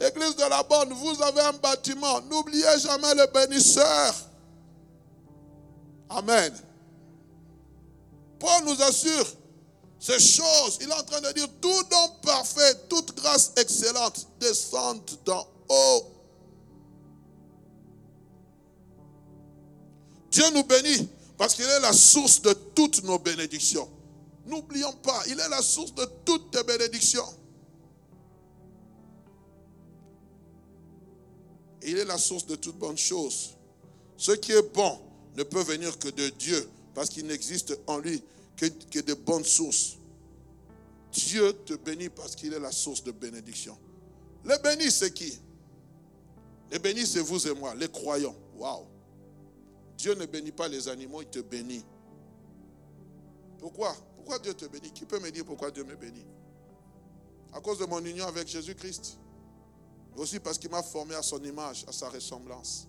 [0.00, 2.20] Église de la Bonne, vous avez un bâtiment.
[2.22, 4.14] N'oubliez jamais le bénisseur.
[6.08, 6.54] Amen.
[8.38, 9.26] Paul nous assure
[10.00, 15.10] ces choses, il est en train de dire, tout don parfait, toute grâce excellente descendent
[15.24, 16.02] d'en haut.
[20.30, 23.88] Dieu nous bénit parce qu'il est la source de toutes nos bénédictions.
[24.48, 27.28] N'oublions pas, il est la source de toutes tes bénédictions.
[31.82, 33.56] il est la source de toutes bonnes choses.
[34.16, 35.00] Ce qui est bon
[35.36, 38.22] ne peut venir que de Dieu parce qu'il n'existe en lui
[38.56, 39.96] que, de bonnes sources.
[41.12, 43.78] Dieu te bénit parce qu'il est la source de bénédiction.
[44.44, 45.38] Les bénis, c'est qui?
[46.70, 48.36] Les bénis, c'est vous et moi, les croyants.
[48.56, 48.84] Waouh
[49.96, 51.84] Dieu ne bénit pas les animaux, il te bénit.
[53.58, 53.96] Pourquoi?
[54.28, 54.92] Pourquoi Dieu te bénit?
[54.92, 56.26] Qui peut me dire pourquoi Dieu me bénit?
[57.54, 59.18] À cause de mon union avec Jésus-Christ.
[60.16, 62.86] Aussi parce qu'il m'a formé à son image, à sa ressemblance.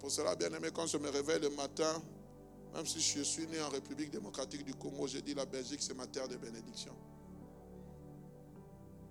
[0.00, 2.02] pour cela, bien aimé, quand je me réveille le matin,
[2.74, 5.94] même si je suis né en République démocratique du Congo, j'ai dit la Belgique, c'est
[5.94, 6.94] ma terre de bénédiction.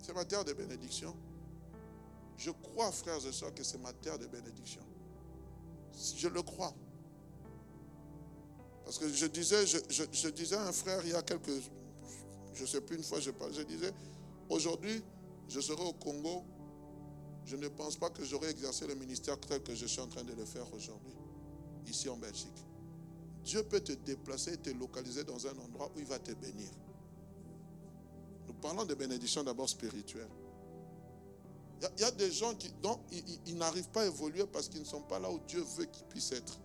[0.02, 1.16] C'est ma terre de bénédiction.
[2.36, 4.82] Je crois, frères et sœurs, que c'est ma terre de bénédiction.
[6.18, 6.74] Je le crois.
[8.86, 11.50] Parce que je disais, je, disais à un frère il y a quelques,
[12.54, 13.92] je ne sais plus, une fois je parle, je disais,
[14.50, 15.02] aujourd'hui,
[15.50, 16.44] je serai au Congo
[17.46, 20.24] je ne pense pas que j'aurais exercé le ministère tel que je suis en train
[20.24, 21.14] de le faire aujourd'hui,
[21.88, 22.66] ici en Belgique.
[23.44, 26.70] Dieu peut te déplacer et te localiser dans un endroit où il va te bénir.
[28.48, 30.30] Nous parlons de bénédiction d'abord spirituelle.
[31.98, 33.00] Il y, a des gens qui dont
[33.46, 36.06] ils, n'arrivent pas à évoluer parce qu'ils ne sont pas là où Dieu veut qu'ils
[36.06, 36.58] puissent être.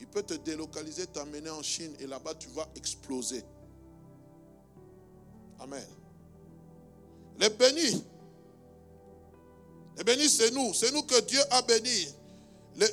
[0.00, 3.44] Il peut te délocaliser, t'amener en Chine et là-bas tu vas exploser.
[5.60, 5.86] Amen.
[7.38, 8.02] Les bénis.
[9.98, 10.72] Les bénis, c'est nous.
[10.72, 12.08] C'est nous que Dieu a bénis.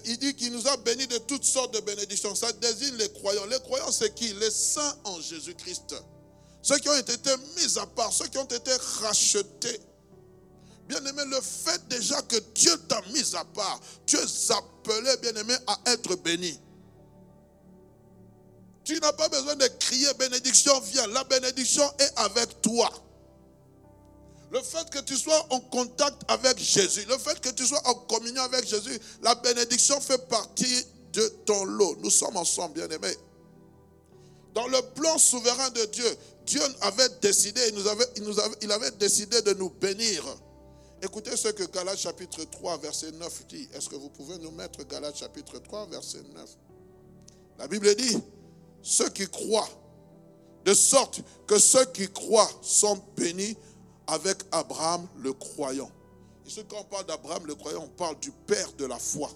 [0.05, 2.35] il dit qu'il nous a bénis de toutes sortes de bénédictions.
[2.35, 3.45] Ça désigne les croyants.
[3.45, 4.33] Les croyants, c'est qui?
[4.33, 5.95] Les saints en Jésus-Christ.
[6.61, 7.13] Ceux qui ont été
[7.55, 9.79] mis à part, ceux qui ont été rachetés.
[10.87, 15.53] Bien aimé, le fait déjà que Dieu t'a mis à part, Dieu s'appelait, bien aimé,
[15.67, 16.59] à être béni.
[18.87, 21.07] Tu n'as pas besoin de crier bénédiction, viens.
[21.07, 22.89] La bénédiction est avec toi.
[24.49, 27.95] Le fait que tu sois en contact avec Jésus, le fait que tu sois en
[27.95, 31.97] communion avec Jésus, la bénédiction fait partie de ton lot.
[32.01, 33.17] Nous sommes ensemble, bien-aimés.
[34.53, 38.91] Dans le plan souverain de Dieu, Dieu avait décidé, il, nous avait, il, avait, avait
[38.91, 40.23] décidé de nous bénir.
[41.01, 43.67] Écoutez ce que Galates chapitre 3, verset 9 dit.
[43.73, 46.49] Est-ce que vous pouvez nous mettre Galates chapitre 3, verset 9
[47.59, 48.17] La Bible dit,
[48.81, 49.69] ceux qui croient,
[50.65, 53.55] de sorte que ceux qui croient sont bénis
[54.07, 55.89] avec Abraham le croyant.
[56.45, 59.29] Ici, quand on parle d'Abraham le croyant, on parle du père de la foi.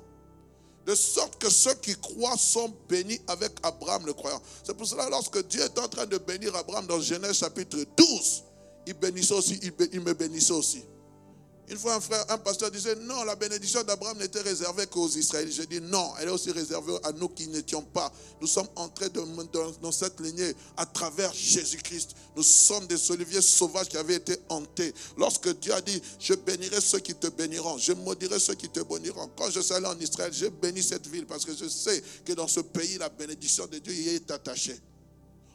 [0.85, 4.41] De sorte que ceux qui croient sont bénis avec Abraham le croyant.
[4.63, 8.43] C'est pour cela, lorsque Dieu est en train de bénir Abraham dans Genèse chapitre 12,
[8.87, 9.59] il bénissait aussi,
[9.91, 10.83] il me bénissait aussi.
[11.71, 15.55] Une fois, un frère, un pasteur disait non, la bénédiction d'Abraham n'était réservée qu'aux Israélites.
[15.55, 18.11] J'ai dit non, elle est aussi réservée à nous qui n'étions pas.
[18.41, 19.25] Nous sommes entrés dans,
[19.81, 22.13] dans cette lignée à travers Jésus-Christ.
[22.35, 24.93] Nous sommes des oliviers sauvages qui avaient été hantés.
[25.17, 28.81] Lorsque Dieu a dit Je bénirai ceux qui te béniront, je maudirai ceux qui te
[28.81, 29.31] béniront.
[29.37, 32.33] Quand je suis allé en Israël, j'ai béni cette ville parce que je sais que
[32.33, 34.77] dans ce pays, la bénédiction de Dieu y est attachée.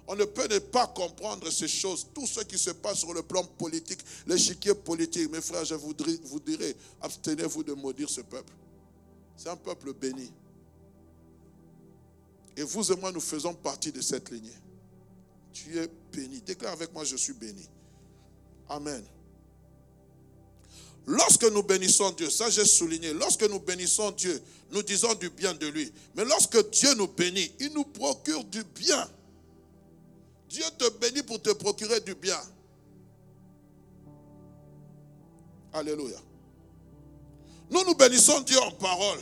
[0.08, 2.06] On ne peut ne pas comprendre ces choses.
[2.14, 5.30] Tout ce qui se passe sur le plan politique, l'échiquier politique.
[5.30, 8.52] Mes frères, je vous dirais, abstenez-vous de maudire ce peuple.
[9.36, 10.32] C'est un peuple béni.
[12.56, 14.56] Et vous et moi, nous faisons partie de cette lignée.
[15.52, 16.40] Tu es béni.
[16.40, 17.68] Déclare avec moi, je suis béni.
[18.68, 19.04] Amen.
[21.06, 24.42] Lorsque nous bénissons Dieu, ça j'ai souligné, lorsque nous bénissons Dieu,
[24.72, 25.92] nous disons du bien de lui.
[26.16, 29.08] Mais lorsque Dieu nous bénit, il nous procure du bien.
[30.48, 32.40] Dieu te bénit pour te procurer du bien.
[35.72, 36.18] Alléluia.
[37.70, 39.18] Nous nous bénissons Dieu en parole.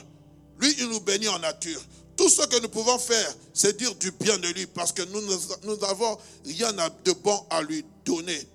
[0.60, 1.80] Lui, il nous bénit en nature.
[2.16, 5.76] Tout ce que nous pouvons faire, c'est dire du bien de lui parce que nous
[5.76, 8.48] n'avons rien de bon à lui donner.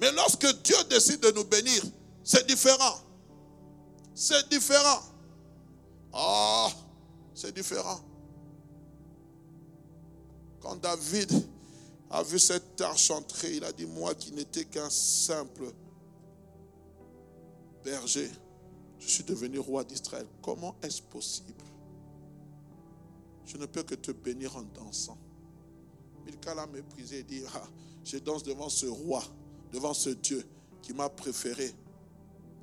[0.00, 1.82] Mais lorsque Dieu décide de nous bénir,
[2.22, 3.00] c'est différent.
[4.14, 5.02] C'est différent.
[6.12, 6.68] Ah,
[7.34, 8.00] c'est différent.
[10.60, 11.32] Quand David
[12.10, 15.72] a vu cette arche entrer, il a dit, moi qui n'étais qu'un simple
[17.82, 18.30] berger,
[18.98, 20.26] je suis devenu roi d'Israël.
[20.42, 21.64] Comment est-ce possible?
[23.46, 25.18] Je ne peux que te bénir en dansant.
[26.24, 27.66] Milka l'a méprisé et dit, ah,
[28.04, 29.22] je danse devant ce roi,
[29.72, 30.44] devant ce Dieu
[30.82, 31.74] qui m'a préféré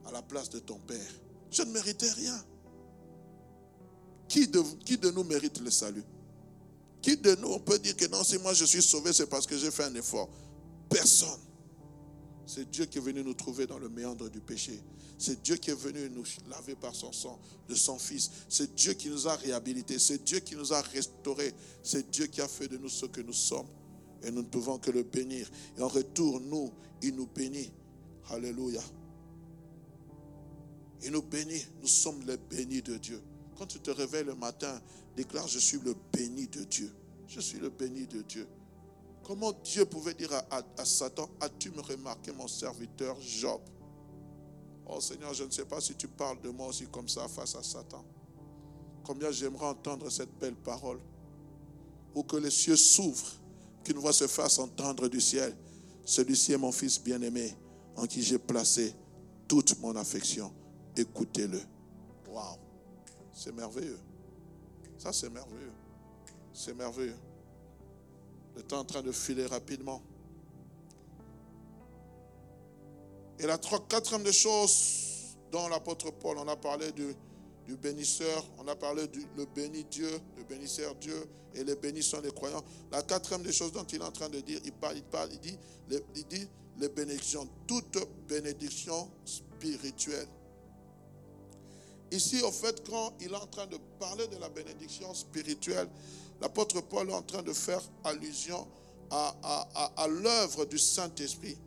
[0.06, 1.12] à la place de ton père.
[1.50, 2.38] Je ne méritais rien.
[4.28, 6.04] Qui de, qui de nous mérite le salut?
[7.08, 9.48] Qui de nous, on peut dire que non, si moi je suis sauvé, c'est parce
[9.48, 10.30] que j'ai fait un effort?
[10.90, 11.40] Personne.
[12.46, 14.82] C'est Dieu qui est venu nous trouver dans le méandre du péché.
[15.18, 17.40] C'est Dieu qui est venu nous laver par son sang
[17.70, 18.30] de son Fils.
[18.50, 20.00] C'est Dieu qui nous a réhabilités.
[20.00, 21.54] C'est Dieu qui nous a restaurés.
[21.82, 23.68] C'est Dieu qui a fait de nous ce que nous sommes.
[24.24, 25.50] Et nous ne pouvons que le bénir.
[25.78, 27.72] Et en retour, nous, il nous bénit.
[28.30, 28.82] Alléluia.
[31.04, 31.66] Il nous bénit.
[31.82, 33.22] Nous sommes les bénis de Dieu.
[33.58, 34.82] Quand tu te réveilles le matin,
[35.18, 36.94] déclare, je suis le béni de Dieu.
[37.28, 38.48] Je suis le béni de Dieu.
[39.24, 43.60] Comment Dieu pouvait dire à, Satan, as-tu me remarqué mon serviteur Job?
[44.86, 47.56] Oh Seigneur, je ne sais pas si tu parles de moi aussi comme ça face
[47.56, 48.06] à Satan.
[49.04, 51.00] Combien j'aimerais entendre cette belle parole.
[52.16, 53.34] Ou que les cieux s'ouvrent,
[53.84, 55.54] qu'une voix se fasse entendre du ciel.
[56.06, 57.54] Celui-ci est mon fils bien-aimé,
[57.98, 58.94] en qui j'ai placé
[59.48, 60.54] toute mon affection.
[60.96, 61.60] Écoutez-le.
[62.30, 62.58] Waouh,
[63.34, 64.00] c'est merveilleux.
[64.98, 65.74] Ça, c'est merveilleux.
[66.54, 67.18] C'est merveilleux.
[68.56, 70.02] Le temps est en train de filer rapidement.
[73.40, 77.16] Et la quatrième des choses dont l'apôtre Paul, on a parlé du,
[77.76, 82.22] bénisseur, on a parlé du le béni Dieu, le bénisseur Dieu, et les bénis sont
[82.22, 82.64] les croyants.
[82.92, 85.30] La quatrième des choses dont il est en train de dire, il parle, il parle,
[85.34, 85.58] il dit,
[86.16, 86.48] il dit
[86.80, 90.28] les bénédictions, toute bénédiction spirituelle.
[92.12, 95.90] Ici, au fait, quand il est en train de parler de la bénédiction spirituelle,
[96.42, 98.68] l'apôtre Paul est en train de faire allusion
[99.12, 101.58] à, l'œuvre du Saint-Esprit.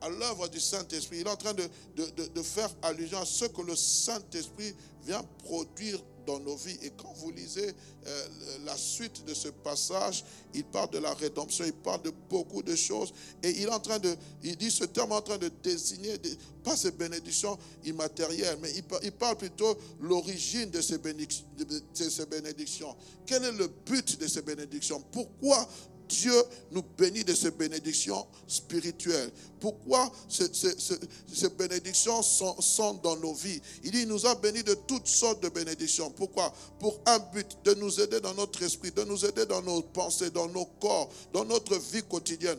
[0.00, 1.18] À l'œuvre du Saint-Esprit.
[1.20, 6.38] Il est en train de, faire allusion à ce que le Saint-Esprit vient produire dans
[6.40, 6.78] nos vies.
[6.82, 7.74] Et quand vous lisez
[8.06, 8.28] euh,
[8.64, 12.74] la suite de ce passage, il parle de la rédemption, il parle de beaucoup de
[12.74, 13.12] choses.
[13.42, 16.16] Et il est en train de, il dit ce terme en train de désigner,
[16.64, 22.94] pas ces bénédictions immatérielles, mais il, parle plutôt l'origine de ces, de ces bénédictions.
[23.26, 25.02] Quel est le but de ces bénédictions?
[25.12, 25.68] Pourquoi
[26.10, 26.34] Dieu
[26.72, 29.30] nous bénit de ces bénédictions spirituelles.
[29.60, 33.60] Pourquoi ces, bénédictions sont, dans nos vies?
[33.84, 36.10] Il nous a bénis de toutes sortes de bénédictions.
[36.10, 36.52] Pourquoi?
[36.78, 40.30] Pour un but, de nous aider dans notre esprit, de nous aider dans nos pensées,
[40.30, 42.58] dans nos corps, dans notre vie quotidienne,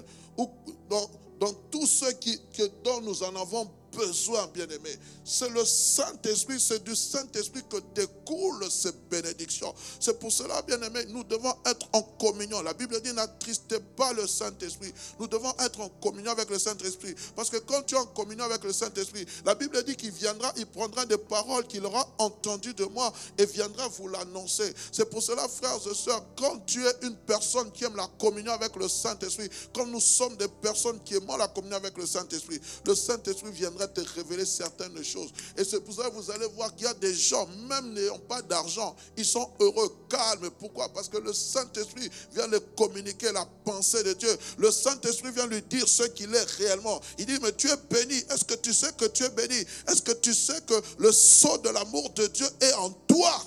[0.89, 4.97] dans, tout ce que, dont nous en avons besoin, bien-aimé.
[5.23, 9.73] C'est le Saint-Esprit, c'est du Saint-Esprit que découlent ces bénédictions.
[9.99, 12.61] C'est pour cela, bien-aimé, nous devons être en communion.
[12.61, 14.93] La Bible dit, n'attristez pas le Saint-Esprit.
[15.19, 17.15] Nous devons être en communion avec le Saint-Esprit.
[17.35, 20.51] Parce que quand tu es en communion avec le Saint-Esprit, la Bible dit qu'il viendra,
[20.57, 24.73] il prendra des paroles qu'il aura entendues de moi et viendra vous l'annoncer.
[24.91, 28.53] C'est pour cela, frères et sœurs, quand tu es une personne qui aime la communion
[28.53, 32.59] avec le Saint-Esprit, quand nous sommes des personnes qui aiment la communion avec le Saint-Esprit,
[32.85, 35.31] le Saint-Esprit viendra te révéler certaines choses.
[35.57, 38.19] Et c'est pour ça que vous allez voir qu'il y a des gens, même n'ayant
[38.19, 40.49] pas d'argent, ils sont heureux, calmes.
[40.59, 40.89] Pourquoi?
[40.89, 44.35] Parce que le Saint-Esprit vient leur communiquer la pensée de Dieu.
[44.57, 46.99] Le Saint-Esprit vient lui dire ce qu'il est réellement.
[47.17, 48.17] Il dit, mais tu es béni.
[48.29, 49.65] Est-ce que tu sais que tu es béni?
[49.87, 53.43] Est-ce que tu sais que le sceau de l'amour de Dieu est en toi?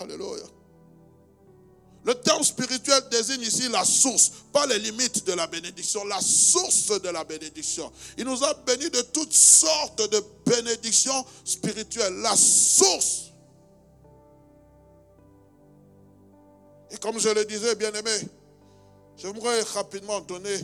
[0.00, 0.59] Alléluia.
[2.10, 7.00] Le terme spirituel désigne ici la source, pas les limites de la bénédiction, la source
[7.00, 7.92] de la bénédiction.
[8.18, 13.30] Il nous a bénis de toutes sortes de bénédictions spirituelles, la source.
[16.90, 18.18] Et comme je le disais, bien aimé,
[19.16, 20.58] j'aimerais rapidement donner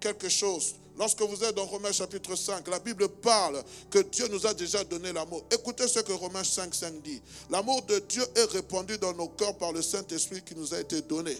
[0.00, 4.46] quelque chose Lorsque vous êtes dans Romains chapitre 5, la Bible parle que Dieu nous
[4.46, 5.44] a déjà donné l'amour.
[5.50, 7.20] Écoutez ce que Romains 5, 5 dit.
[7.50, 11.02] L'amour de Dieu est répandu dans nos cœurs par le Saint-Esprit qui nous a été
[11.02, 11.36] donné.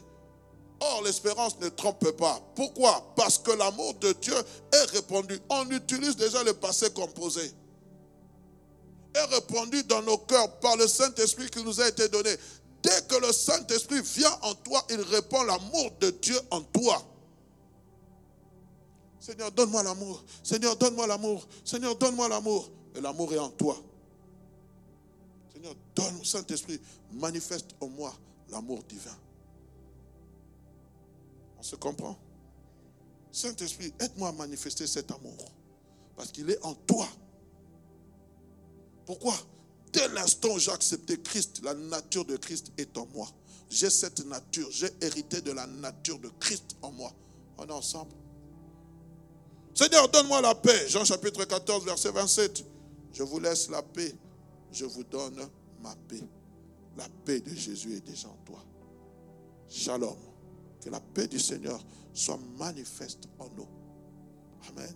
[0.80, 2.38] Or, l'espérance ne trompe pas.
[2.54, 3.14] Pourquoi?
[3.16, 4.34] Parce que l'amour de Dieu
[4.72, 5.38] est répandu.
[5.48, 7.50] On utilise déjà le passé composé.
[9.14, 12.30] Est répandu dans nos cœurs par le Saint-Esprit qui nous a été donné.
[12.82, 17.02] Dès que le Saint-Esprit vient en toi, il répand l'amour de Dieu en toi.
[19.26, 20.24] Seigneur, donne-moi l'amour.
[20.44, 21.48] Seigneur, donne-moi l'amour.
[21.64, 22.70] Seigneur, donne-moi l'amour.
[22.94, 23.76] Et l'amour est en toi.
[25.52, 26.80] Seigneur, donne, Saint-Esprit,
[27.12, 28.14] manifeste en moi
[28.50, 29.18] l'amour divin.
[31.58, 32.16] On se comprend?
[33.32, 35.50] Saint-Esprit, aide-moi à manifester cet amour.
[36.14, 37.08] Parce qu'il est en toi.
[39.06, 39.34] Pourquoi?
[39.92, 43.28] Dès l'instant où j'ai accepté Christ, la nature de Christ est en moi.
[43.70, 47.12] J'ai cette nature, j'ai hérité de la nature de Christ en moi.
[47.58, 48.12] On est ensemble?
[49.76, 50.88] Seigneur, donne-moi la paix.
[50.88, 52.64] Jean chapitre 14, verset 27.
[53.12, 54.14] Je vous laisse la paix.
[54.72, 55.38] Je vous donne
[55.82, 56.22] ma paix.
[56.96, 58.64] La paix de Jésus est déjà en toi.
[59.68, 60.16] Shalom.
[60.82, 61.78] Que la paix du Seigneur
[62.14, 63.68] soit manifeste en nous.
[64.70, 64.94] Amen.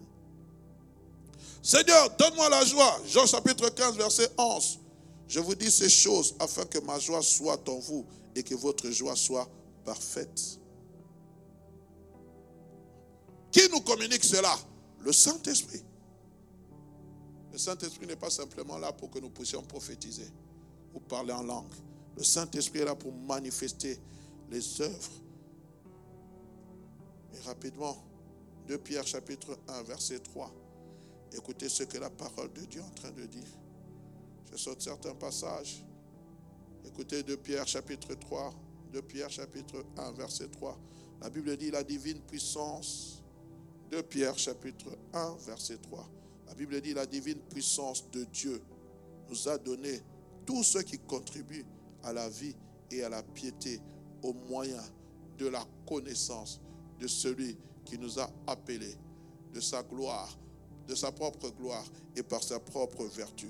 [1.63, 3.03] Seigneur, donne-moi la joie.
[3.07, 4.79] Jean chapitre 15, verset 11.
[5.29, 8.89] Je vous dis ces choses afin que ma joie soit en vous et que votre
[8.91, 9.47] joie soit
[9.85, 10.59] parfaite.
[13.53, 14.57] Qui nous communique cela?
[15.01, 15.83] Le Saint-Esprit.
[17.53, 20.29] Le Saint-Esprit n'est pas simplement là pour que nous puissions prophétiser
[20.95, 21.73] ou parler en langue.
[22.17, 23.99] Le Saint-Esprit est là pour manifester
[24.51, 25.13] les œuvres.
[27.35, 27.97] Et rapidement,
[28.69, 30.53] 2 Pierre chapitre 1, verset 3.
[31.33, 33.49] Écoutez ce que la parole de Dieu est en train de dire.
[34.51, 35.85] Je saute certains passages.
[36.85, 38.55] Écoutez 2 Pierre chapitre 3,
[38.93, 40.79] 2 Pierre chapitre 1, verset 3.
[41.23, 43.20] La Bible dit la divine puissance
[43.91, 46.09] de Pierre chapitre 1 verset 3.
[46.47, 48.63] La Bible dit la divine puissance de Dieu
[49.29, 50.01] nous a donné
[50.47, 51.65] tout ce qui contribue
[52.05, 52.55] à la vie
[52.91, 53.81] et à la piété
[54.23, 54.83] au moyen
[55.39, 56.61] de la connaissance
[57.01, 58.97] de celui qui nous a appelés
[59.53, 60.39] de sa gloire,
[60.87, 63.49] de sa propre gloire et par sa propre vertu.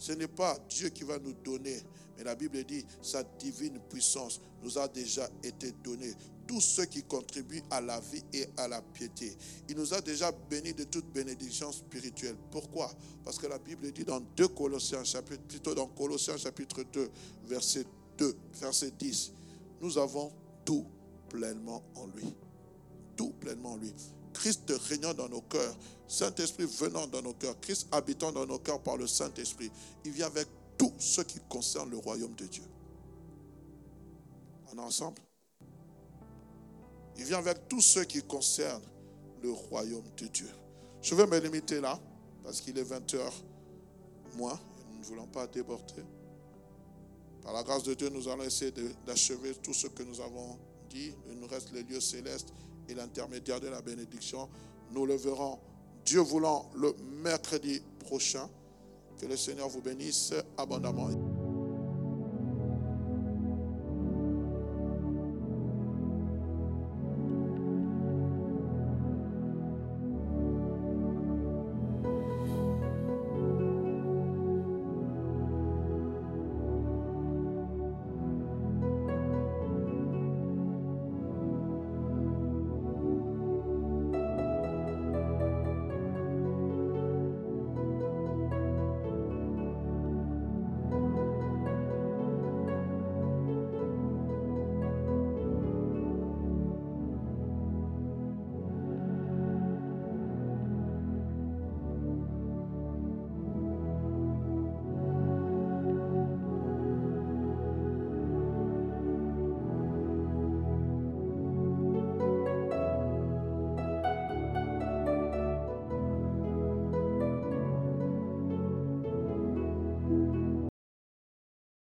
[0.00, 1.78] Ce n'est pas Dieu qui va nous donner,
[2.16, 6.14] mais la Bible dit sa divine puissance nous a déjà été donnée
[6.46, 9.36] tout ce qui contribue à la vie et à la piété.
[9.68, 12.36] Il nous a déjà bénis de toute bénédiction spirituelle.
[12.50, 12.90] Pourquoi?
[13.22, 17.10] Parce que la Bible dit dans 2 Colossiens chapitre plutôt dans Colossiens chapitre 2
[17.44, 17.84] verset
[18.16, 19.32] 2 verset 10,
[19.82, 20.32] nous avons
[20.64, 20.86] tout
[21.28, 22.34] pleinement en lui.
[23.16, 23.92] Tout pleinement en lui.
[24.40, 25.76] Christ régnant dans nos cœurs,
[26.08, 29.70] Saint-Esprit venant dans nos cœurs, Christ habitant dans nos cœurs par le Saint-Esprit.
[30.04, 30.48] Il vient avec
[30.78, 32.64] tout ce qui concerne le royaume de Dieu.
[34.72, 35.20] Est ensemble
[37.20, 38.82] il vient avec tout ce qui concerne
[39.42, 40.48] le royaume de Dieu.
[41.02, 42.00] Je vais me limiter là,
[42.42, 43.32] parce qu'il est 20 h
[44.36, 44.58] moins,
[44.90, 46.02] nous ne voulons pas déborder.
[47.42, 48.72] Par la grâce de Dieu, nous allons essayer
[49.06, 50.58] d'achever tout ce que nous avons
[50.88, 51.12] dit.
[51.30, 52.54] Il nous reste les lieux célestes
[52.90, 54.48] et l'intermédiaire de la bénédiction.
[54.92, 55.58] Nous le verrons,
[56.04, 58.48] Dieu voulant, le mercredi prochain.
[59.20, 61.29] Que le Seigneur vous bénisse abondamment.